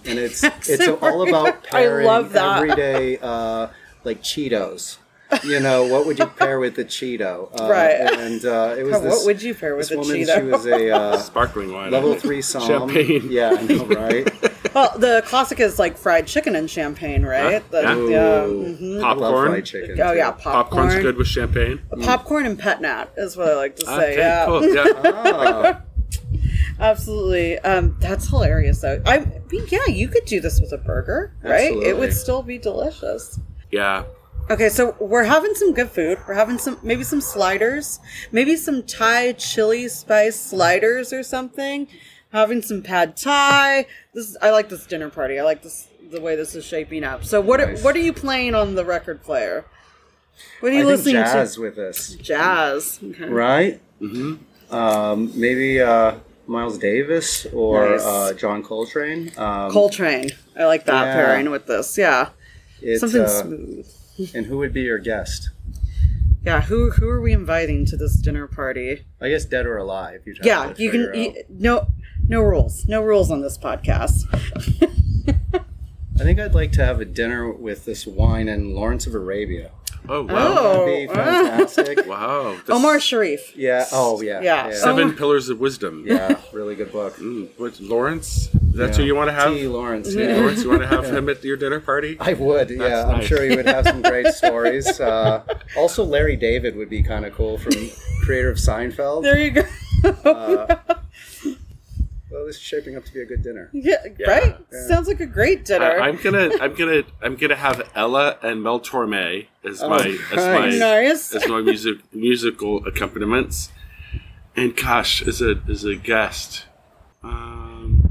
[0.06, 3.68] and it's it's all about pairing love everyday uh,
[4.06, 4.98] like Cheetos.
[5.44, 7.50] You know, what would you pair with the Cheeto?
[7.60, 7.96] Uh, Right.
[7.96, 9.26] And uh, it was this, What this.
[9.26, 10.36] would you pair with this woman, Cheeto?
[10.38, 11.92] She was a uh, Sparkling wine.
[11.92, 12.66] level three somm.
[12.66, 13.28] Champagne.
[13.30, 14.32] Yeah, I know, right?
[14.74, 17.70] Well, the classic is like fried chicken and champagne, right?
[17.72, 17.96] The- Yeah.
[18.08, 18.44] yeah.
[18.46, 19.02] Ooh, mhm.
[19.02, 19.50] Popcorn.
[19.52, 20.02] fried chicken.
[20.02, 20.18] Oh too.
[20.18, 20.54] yeah, popcorn.
[20.54, 21.82] Popcorn's good with champagne.
[22.02, 23.92] Popcorn and pet nat is what I like to say.
[24.14, 24.64] Okay, yeah, cool.
[24.74, 25.82] Yeah.
[26.78, 27.58] Ah, absolutely.
[27.60, 28.82] Um, that's hilarious.
[28.82, 29.20] Though I
[29.52, 31.72] mean, yeah, you could do this with a burger, right?
[31.74, 33.40] It would still be delicious.
[33.72, 34.04] Yeah.
[34.50, 36.20] Okay, so we're having some good food.
[36.28, 38.00] We're having some maybe some sliders,
[38.32, 41.88] maybe some Thai chili spice sliders or something.
[42.32, 43.86] Having some pad Thai.
[44.14, 45.40] This is, I like this dinner party.
[45.40, 47.24] I like this the way this is shaping up.
[47.26, 47.84] So what Nice.
[47.84, 49.66] what are you playing on the record player?
[50.60, 51.38] What are I you think listening jazz to?
[51.38, 53.00] Jazz with us, Jazz.
[53.04, 53.26] Okay.
[53.30, 53.82] right?
[54.02, 54.74] Mm-hmm.
[54.76, 56.16] Um, maybe uh,
[56.48, 58.04] Miles Davis or Nice.
[58.06, 59.32] uh, John Coltrane.
[59.38, 60.30] Um, Coltrane.
[60.58, 61.14] I like that Yeah.
[61.14, 61.98] pairing with this.
[61.98, 62.30] Yeah.
[62.82, 63.88] it's, Something uh, smooth.
[64.36, 65.50] And who would be your guest?
[66.46, 69.06] Yeah, who who are we inviting to this dinner party?
[69.20, 70.22] I guess dead or alive.
[70.26, 71.88] You'd Yeah, you can you, no
[72.28, 72.88] no rules.
[72.88, 74.24] No rules on this podcast.
[76.18, 79.72] I think I'd like to have a dinner with this wine in Lawrence of Arabia.
[80.08, 80.36] Oh wow!
[80.58, 80.86] Oh.
[80.86, 82.06] That'd be fantastic.
[82.08, 82.54] Wow!
[82.54, 83.56] This- Omar Sharif.
[83.58, 83.86] yeah.
[83.92, 84.40] Oh, yeah.
[84.42, 84.72] Yeah.
[84.72, 85.14] Seven Oh.
[85.14, 86.04] Pillars of Wisdom.
[86.08, 86.40] Yeah.
[86.54, 87.16] Really good book.
[87.16, 88.50] Mm, what, Lawrence?
[88.54, 89.52] That's who you want to have?
[89.54, 89.68] T.
[89.68, 90.14] Lawrence.
[90.14, 90.36] Yeah.
[90.38, 92.18] Lawrence, you want to have him at your dinner party?
[92.20, 92.78] I would, yeah.
[92.78, 95.00] That's I'm sure he would have some great stories.
[95.00, 95.44] Uh,
[95.76, 97.74] also, Larry David would be kind of cool from
[98.24, 99.24] creator of Seinfeld.
[99.24, 99.64] There you go.
[100.30, 100.76] Uh,
[102.36, 103.70] well, this is shaping up to be a good dinner.
[103.74, 104.30] yeah, Yeah.
[104.30, 104.58] right?
[104.72, 104.88] Yeah.
[104.88, 105.86] Sounds like a great dinner.
[106.00, 110.06] I, I'm gonna, I'm gonna, I'm gonna have Ella and Mel Torme as Oh, my,
[110.32, 110.80] as my, nice.
[110.80, 111.36] nice.
[111.36, 113.70] as my music, musical accompaniments.
[114.56, 116.66] And gosh, as a, as a guest,
[117.24, 118.02] um,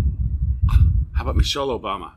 [1.14, 2.12] how about Michelle Obama?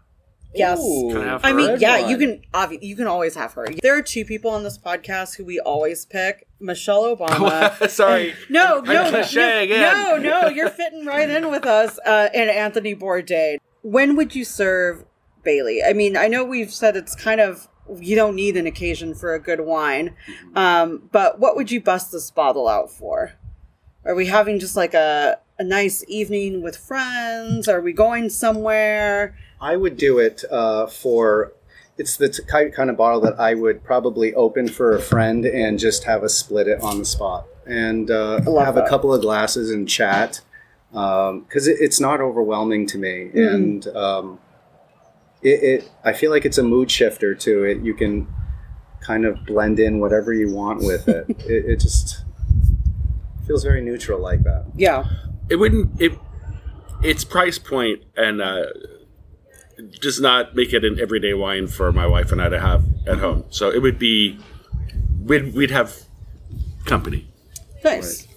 [0.54, 0.80] Yes.
[0.80, 3.68] Ooh, I I mean, yeah, you can obvi- you can always have her.
[3.82, 7.90] There are two people on this podcast who we always pick: Michelle Obama.
[7.90, 12.00] Sorry, No, I'm no, cliche no, no, no, you're fitting right in with us.
[12.06, 13.58] Uh, and Anthony Bourdain.
[13.82, 15.06] When would you serve
[15.44, 15.84] Bailey?
[15.84, 17.68] I mean, I know we've said it's kind of
[18.00, 20.16] you don't need an occasion for a good wine,
[20.56, 23.34] um, but what would you bust this bottle out for?
[24.06, 27.68] Are we having just like a a nice evening with friends?
[27.68, 29.36] Are we going somewhere?
[29.62, 31.54] I would do it uh, for.
[31.98, 35.80] It's the t- kind of bottle that I would probably open for a friend and
[35.80, 38.86] just have a split it on the spot and uh, love have that.
[38.86, 40.42] a couple of glasses and chat
[40.92, 43.54] because it, it's not overwhelming to me Mm.
[43.56, 44.40] and um,
[45.42, 45.92] it, it.
[46.06, 47.64] I feel like it's a mood shifter too.
[47.64, 48.28] It you can
[49.02, 51.26] kind of blend in whatever you want with it.
[51.50, 52.24] it, it just
[53.48, 54.66] feels very neutral like that.
[54.76, 55.06] Yeah.
[55.50, 56.12] it wouldn't it
[57.02, 58.66] its price point and uh
[60.02, 63.20] does not make it an everyday wine for my wife and I to have at
[63.20, 63.46] home.
[63.50, 64.40] So it would be
[65.24, 66.04] we'd we'd have
[66.86, 67.28] company.
[67.84, 68.28] Nice.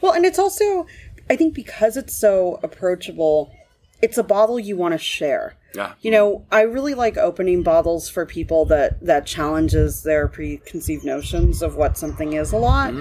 [0.00, 0.86] Well, and it's also,
[1.28, 3.52] I think because it's so approachable,
[4.02, 5.56] it's a bottle you want to share.
[5.74, 5.92] Yeah.
[6.00, 11.62] You know, I really like opening bottles for people that that challenges their preconceived notions
[11.62, 12.92] of what something is a lot.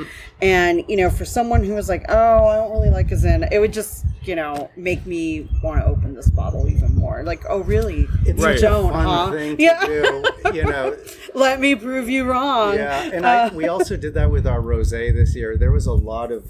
[0.42, 3.44] And you know, for someone who is like, "Oh, I don't really like a Zin,"
[3.52, 7.24] it would just you know make me want to open this bottle even more.
[7.24, 8.08] Like, oh, really?
[8.26, 8.60] It's Right.
[8.60, 9.32] such a Don't, fun huh?
[9.32, 9.86] thing to Yeah.
[9.86, 10.24] do.
[10.54, 10.96] You know,
[11.34, 12.76] Let me prove you wrong.
[12.76, 15.58] Yeah, and I, we also did that with our rosé this year.
[15.58, 16.46] There was a lot of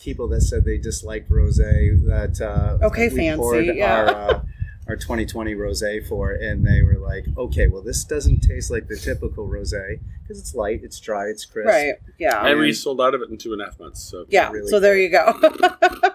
[0.00, 3.94] people that said they disliked rosé that uh, Okay, we fancy, poured yeah.
[3.96, 4.40] our, uh,
[4.88, 8.96] our 2020 rosé for, and they were like, "Okay, well, this doesn't taste like the
[8.96, 11.94] typical rosé because it's light, it's dry, it's crisp." Right.
[12.18, 12.44] Yeah.
[12.46, 14.02] And we sold out of it in two and a half months.
[14.02, 14.50] So yeah.
[14.50, 15.34] really so there you go.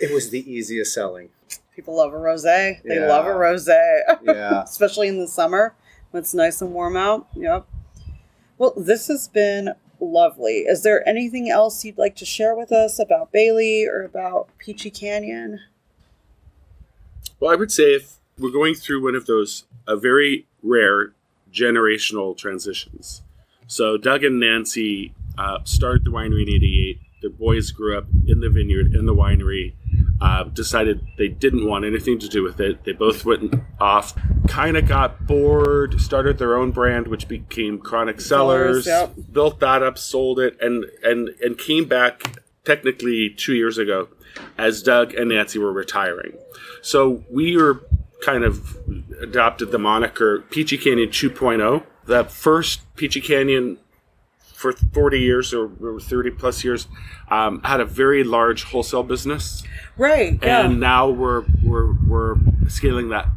[0.00, 1.30] It was the easiest selling.
[1.74, 2.80] People love a rosé.
[2.84, 3.08] They Yeah.
[3.08, 4.00] love a rosé.
[4.24, 4.62] Yeah.
[4.62, 5.74] especially in the summer
[6.12, 7.26] when it's nice and warm out.
[7.34, 7.66] Yep.
[8.58, 10.58] Well, this has been lovely.
[10.58, 14.90] Is there anything else you'd like to share with us about Bailey or about Peachy
[14.90, 15.60] Canyon?
[17.40, 21.12] Well, I would say if we're going through one of those a very rare
[21.52, 23.22] generational transitions.
[23.66, 27.00] So Doug and Nancy uh, started the winery in '88.
[27.20, 29.74] Their boys grew up in the vineyard, in the winery.
[30.20, 32.82] Uh, decided they didn't want anything to do with it.
[32.84, 34.18] They both went off,
[34.48, 38.84] kind of got bored, started their own brand, which became Chronic sellers.
[38.84, 44.08] Cellars, Built that up, sold it, and and and came back technically two years ago,
[44.58, 46.32] as Doug and Nancy were retiring.
[46.82, 47.80] So we were
[48.22, 48.76] kind of
[49.22, 51.82] adopted the moniker Peachy Canyon 2.0.
[52.04, 53.78] The first Peachy Canyon
[54.52, 56.88] for 40 years or or 30 plus years
[57.30, 59.62] um, had a very large wholesale business
[59.96, 60.38] Right.
[60.42, 60.66] Yeah.
[60.66, 62.36] and now we're we're we're
[62.68, 63.28] scaling that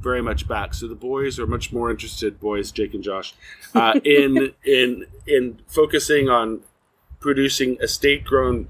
[0.00, 0.74] very much back.
[0.74, 3.34] So the boys are much more interested, boys Jake and Josh,
[3.74, 6.60] uh, in in in focusing on
[7.26, 8.68] producing estate grown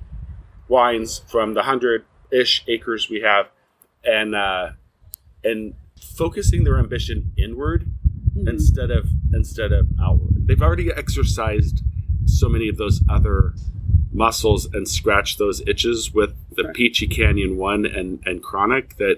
[0.66, 3.48] wines from the hundred ish acres we have,
[4.02, 4.70] and uh,
[5.44, 5.74] and
[6.16, 7.86] focusing their ambition inward
[8.46, 10.46] instead of instead of outward.
[10.46, 11.82] They've already exercised
[12.24, 13.52] so many of those other
[14.11, 16.74] muscles and scratched those itches with the Right.
[16.74, 19.16] Peachy Canyon one and and Chronic that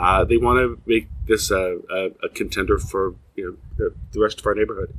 [0.00, 4.20] uh, they want to make this a, a, a contender for you know the, the
[4.20, 4.92] rest of our neighborhood.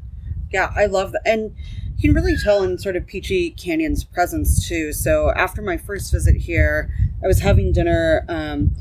[0.54, 1.24] Yeah, I love that.
[1.26, 1.56] And
[1.98, 4.94] you can really tell in sort of Peachy Canyon's presence too.
[4.94, 6.94] So after my first visit here,
[7.24, 8.24] I was having dinner.
[8.30, 8.76] Um,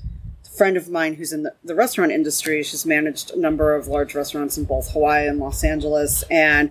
[0.45, 3.87] a friend of mine who's in the, the restaurant industry, she's managed a number of
[3.87, 6.25] large restaurants in both Hawaii and Los Angeles.
[6.31, 6.71] And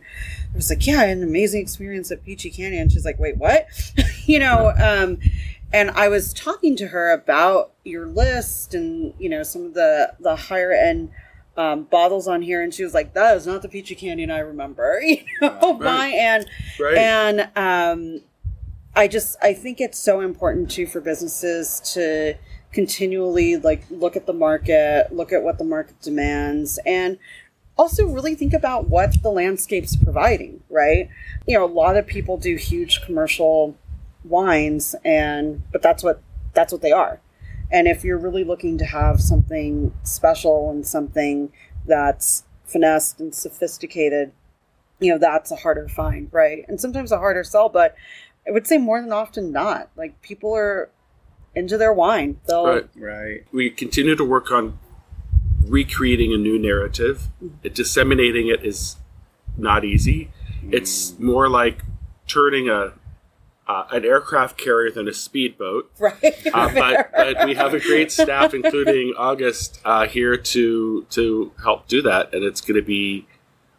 [0.53, 2.89] I was like, yeah, I had an amazing experience at Peachy Canyon.
[2.89, 3.67] She's like, wait, what?
[4.25, 5.17] you know, um,
[5.73, 10.13] and I was talking to her about your list and, you know, some of the,
[10.19, 11.11] the higher end
[11.57, 14.39] um, bottles on here, and she was like, "That is not the Peachy Canyon I
[14.39, 16.13] remember." You know, Right.
[16.13, 16.45] and
[16.79, 16.97] Right.
[16.97, 18.21] and um,
[18.95, 22.35] I just I think it's so important too for businesses to
[22.71, 27.17] continually like look at the market, look at what the market demands, and
[27.77, 30.63] also really think about what the landscape's providing.
[30.69, 31.09] Right?
[31.47, 33.75] You know, a lot of people do huge commercial
[34.23, 36.21] wines, and but that's what
[36.53, 37.19] that's what they are.
[37.71, 41.51] And if you're really looking to have something special and something
[41.85, 44.31] that's finessed and sophisticated,
[44.99, 46.65] you know, that's a harder find, right?
[46.67, 47.95] And sometimes a harder sell, but
[48.47, 49.89] I would say more than often not.
[49.95, 50.89] Like people are
[51.55, 52.39] into their wine.
[52.47, 52.89] They'll Right.
[52.95, 53.43] Right.
[53.51, 54.77] we continue to work on
[55.65, 57.27] recreating a new narrative.
[57.43, 57.55] Mm-hmm.
[57.63, 58.97] It, disseminating it is
[59.57, 60.31] not easy.
[60.69, 61.19] It's mm.
[61.19, 61.83] more like
[62.27, 62.93] turning a
[63.71, 65.89] uh, an aircraft carrier than a speedboat.
[65.99, 66.47] right.
[66.53, 71.87] Uh, but, but we have a great staff, including August, uh, here to to help
[71.87, 73.25] do that, and it's going to be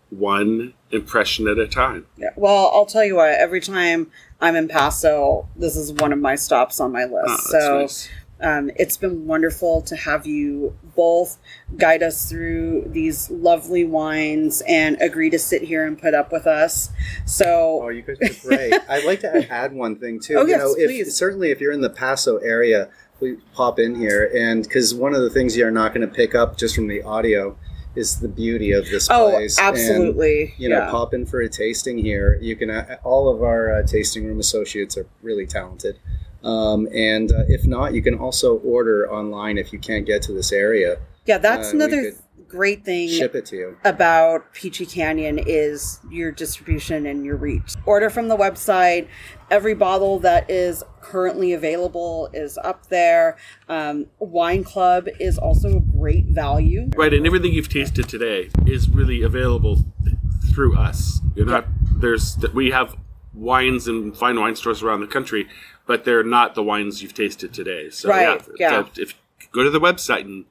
[0.09, 2.07] one impression at a time.
[2.17, 2.31] Yeah.
[2.37, 3.31] Well, I'll tell you what.
[3.31, 7.27] Every time I'm in Paso, this is one of my stops on my list.
[7.29, 8.09] Oh, so nice.
[8.43, 11.39] Um, it's been wonderful to have you both
[11.77, 16.47] guide us through these lovely wines and agree to sit here and put up with
[16.47, 16.91] us.
[17.25, 18.75] So Oh, you guys are great.
[18.89, 20.37] I'd like to add one thing too.
[20.39, 21.17] Oh, you yes, know, if, please.
[21.17, 25.23] certainly if you're in the Paso area, please pop in here, and because one of
[25.23, 27.57] the things you're not going to pick up just from the audio
[27.95, 29.59] is the beauty of this oh, place.
[29.59, 30.55] And, absolutely.
[30.57, 30.91] you know, yeah.
[30.91, 32.39] pop in for a tasting here.
[32.41, 32.71] You can.
[32.71, 35.99] Uh, all of our uh, tasting room associates are really talented.
[36.45, 40.33] Um, and uh, if not, you can also order online if you can't get to
[40.33, 40.99] this area.
[41.27, 42.13] Yeah, that's uh, another
[42.53, 43.77] great thing Ship it to you.
[43.83, 47.75] about Peachy Canyon is your distribution and your reach.
[47.87, 49.09] Order from the website.
[49.51, 53.39] Every bottle that is currently available is up there.
[53.69, 56.91] Um, Wine Club is also a great value.
[56.95, 60.17] Right, and everything you've tasted today is really available th-
[60.53, 61.21] through us.
[61.35, 61.67] You're not
[61.97, 62.97] there's we have
[63.35, 65.49] wines and fine wine stores around the country,
[65.87, 67.91] but they're not the wines you've tasted today.
[67.91, 68.85] So Right, yeah.
[68.85, 69.15] so if
[69.53, 70.45] go to the website and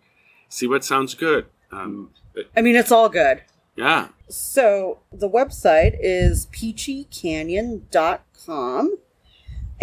[0.50, 1.46] see what sounds good.
[1.72, 3.42] Um, but, I mean, it's all good.
[3.76, 8.98] yeah, So the website is peachycanyon.com.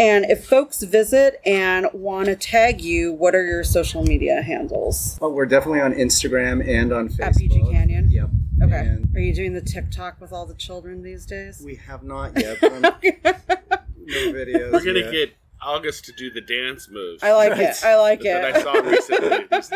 [0.01, 5.19] And if folks visit and want to tag you, what are your social media handles?
[5.21, 7.21] Well, we're definitely on Instagram and on Facebook.
[7.27, 8.09] At Peachy Canyon?
[8.09, 8.29] Yep.
[8.63, 8.79] Okay.
[8.79, 11.61] And Are you doing the TikTok with all the children these days?
[11.65, 12.59] we have not yet.
[14.09, 14.73] But no videos.
[14.73, 15.13] we're gonna yet.
[15.13, 17.21] get August to do the dance moves.
[17.23, 17.61] I like Right.
[17.61, 17.85] it.
[17.85, 18.63] I like that I it.
[18.63, 19.47] saw recently.
[19.51, 19.69] That's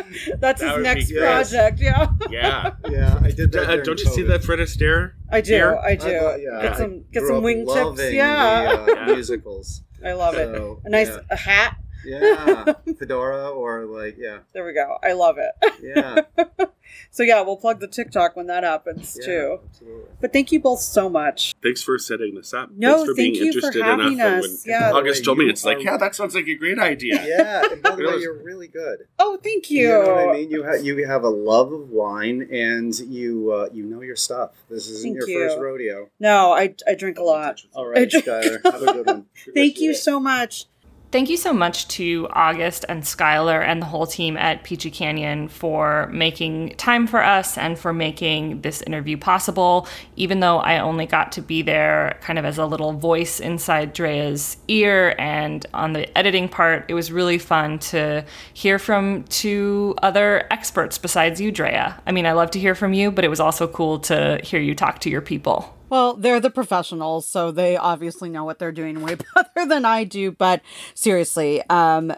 [0.60, 1.80] That his next project.
[1.80, 2.70] Yeah, Yeah.
[2.88, 3.68] Yeah, I did that.
[3.68, 4.28] Uh, don't you see COVID.
[4.28, 5.12] that Fred Astaire?
[5.30, 5.52] I do.
[5.52, 5.76] Here?
[5.76, 6.06] I do.
[6.06, 8.12] I thought- yeah, Get some get grew some wingtips.
[8.14, 9.06] Yeah, the, uh, Yeah.
[9.14, 9.82] musicals.
[10.04, 10.86] I love So, it.
[10.86, 11.18] A nice yeah.
[11.30, 11.76] a hat.
[12.04, 14.98] Yeah, fedora or like yeah, There we go.
[15.02, 15.52] I love it.
[15.82, 16.44] yeah,
[17.10, 19.58] So yeah, we'll plug the TikTok when that happens yeah, too.
[19.68, 20.10] Absolutely.
[20.20, 21.54] But thank you both so much.
[21.62, 22.70] Thanks for setting this up.
[22.76, 24.44] No, Thanks for thank being you for interested having enough.
[24.44, 24.64] us.
[24.64, 24.92] And Yeah.
[24.92, 27.22] August told me, it's like, yeah, that sounds like a great idea.
[27.32, 29.06] Yeah, and by the You know, way, you're really good.
[29.18, 29.80] Oh, thank you.
[29.88, 30.50] You know what I mean?
[30.50, 34.50] You have you have a love of wine, and you uh, you know your stuff.
[34.68, 36.08] This isn't Thank your first rodeo.
[36.20, 37.60] No, I I drink a lot.
[37.74, 39.26] All right, drink- Skylar, have a good one.
[39.54, 40.66] Thank you so much.
[41.12, 45.48] Thank you so much to August and Skylar and the whole team at Peachy Canyon
[45.48, 49.86] for making time for us and for making this interview possible.
[50.16, 53.92] Even though I only got to be there kind of as a little voice inside
[53.92, 59.94] Drea's ear and on the editing part, it was really fun to hear from two
[60.02, 62.00] other experts besides you, Drea.
[62.06, 64.60] I mean, I love to hear from you, but it was also cool to hear
[64.60, 65.76] you talk to your people.
[65.92, 70.04] Well, they're the professionals, so they obviously know what they're doing way better than I
[70.04, 70.32] do.
[70.32, 70.62] But
[70.94, 72.14] seriously, um,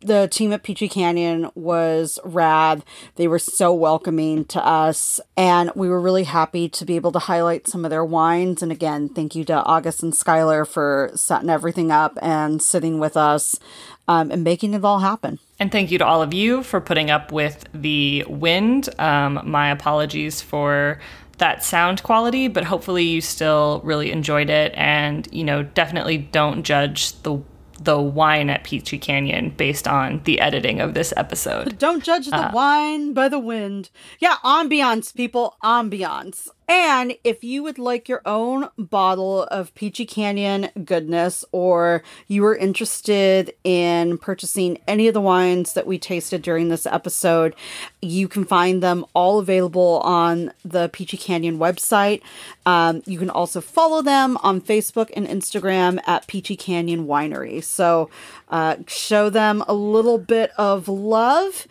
[0.00, 2.84] the team at Peachy Canyon was rad.
[3.14, 7.18] They were so welcoming to us, and we were really happy to be able to
[7.20, 8.62] highlight some of their wines.
[8.62, 13.16] And again, thank you to August and Skylar for setting everything up and sitting with
[13.16, 13.58] us
[14.08, 15.38] um, and making it all happen.
[15.58, 18.90] And thank you to all of you for putting up with the wind.
[18.98, 21.00] Um, my apologies for
[21.38, 24.72] that sound quality, but hopefully you still really enjoyed it.
[24.74, 27.42] And you know, definitely don't judge the
[27.78, 31.78] the wine at Peachy Canyon based on the editing of this episode.
[31.78, 33.90] Don't judge the uh, wine by the wind.
[34.18, 36.48] Yeah, ambiance, people, ambiance.
[36.68, 42.56] And if you would like your own bottle of Peachy Canyon goodness, or you are
[42.56, 47.54] interested in purchasing any of the wines that we tasted during this episode,
[48.02, 52.20] you can find them all available on the Peachy Canyon website.
[52.64, 57.62] Um, you can also follow them on Facebook and Instagram at Peachy Canyon Winery.
[57.62, 58.10] So
[58.48, 61.68] uh, show them a little bit of love.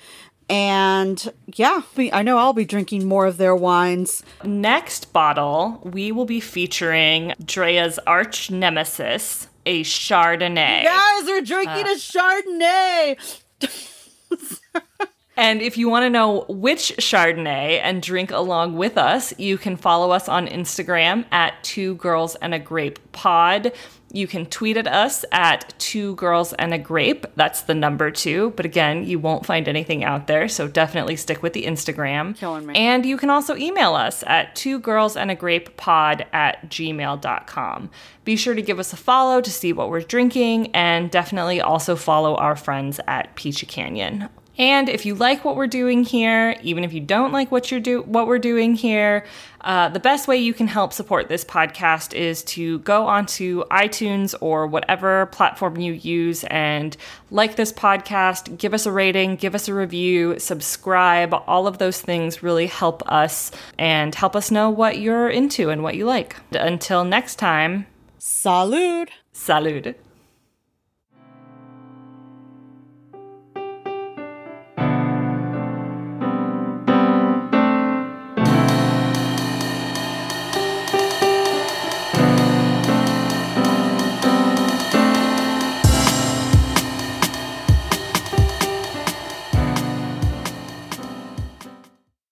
[0.49, 1.81] And yeah,
[2.13, 4.23] I know I'll be drinking more of their wines.
[4.43, 10.83] Next bottle, we will be featuring Drea's arch nemesis, a Chardonnay.
[10.83, 13.41] Guys, we're drinking a uh, Chardonnay.
[15.37, 19.75] And if you want to know which Chardonnay and drink along with us, you can
[19.75, 23.73] follow us on Instagram at Two Girls and a Grape Pod.
[24.15, 27.25] You can tweet at us at Two Girls and a Grape.
[27.35, 28.53] That's the number two.
[28.55, 30.47] But again, you won't find anything out there.
[30.47, 32.33] So definitely stick with the Instagram.
[32.37, 32.75] Killing me.
[32.75, 37.89] And you can also email us at Two Girls and a Grape Pod at gmail.com.
[38.23, 41.97] Be sure to give us a follow to see what we're drinking and definitely also
[41.97, 44.29] follow our friends at Peachy Canyon.
[44.57, 47.79] And if you like what we're doing here, even if you don't like what you're
[47.79, 49.25] do what we're doing here,
[49.61, 54.35] uh, the best way you can help support this podcast is to go onto iTunes
[54.39, 56.95] or whatever platform you use and
[57.31, 61.33] like this podcast, give us a rating, give us a review, subscribe.
[61.47, 65.83] All of those things really help us and help us know what you're into and
[65.83, 66.35] what you like.
[66.51, 67.87] Until next time,
[68.19, 69.09] Salud.
[69.33, 69.95] salud.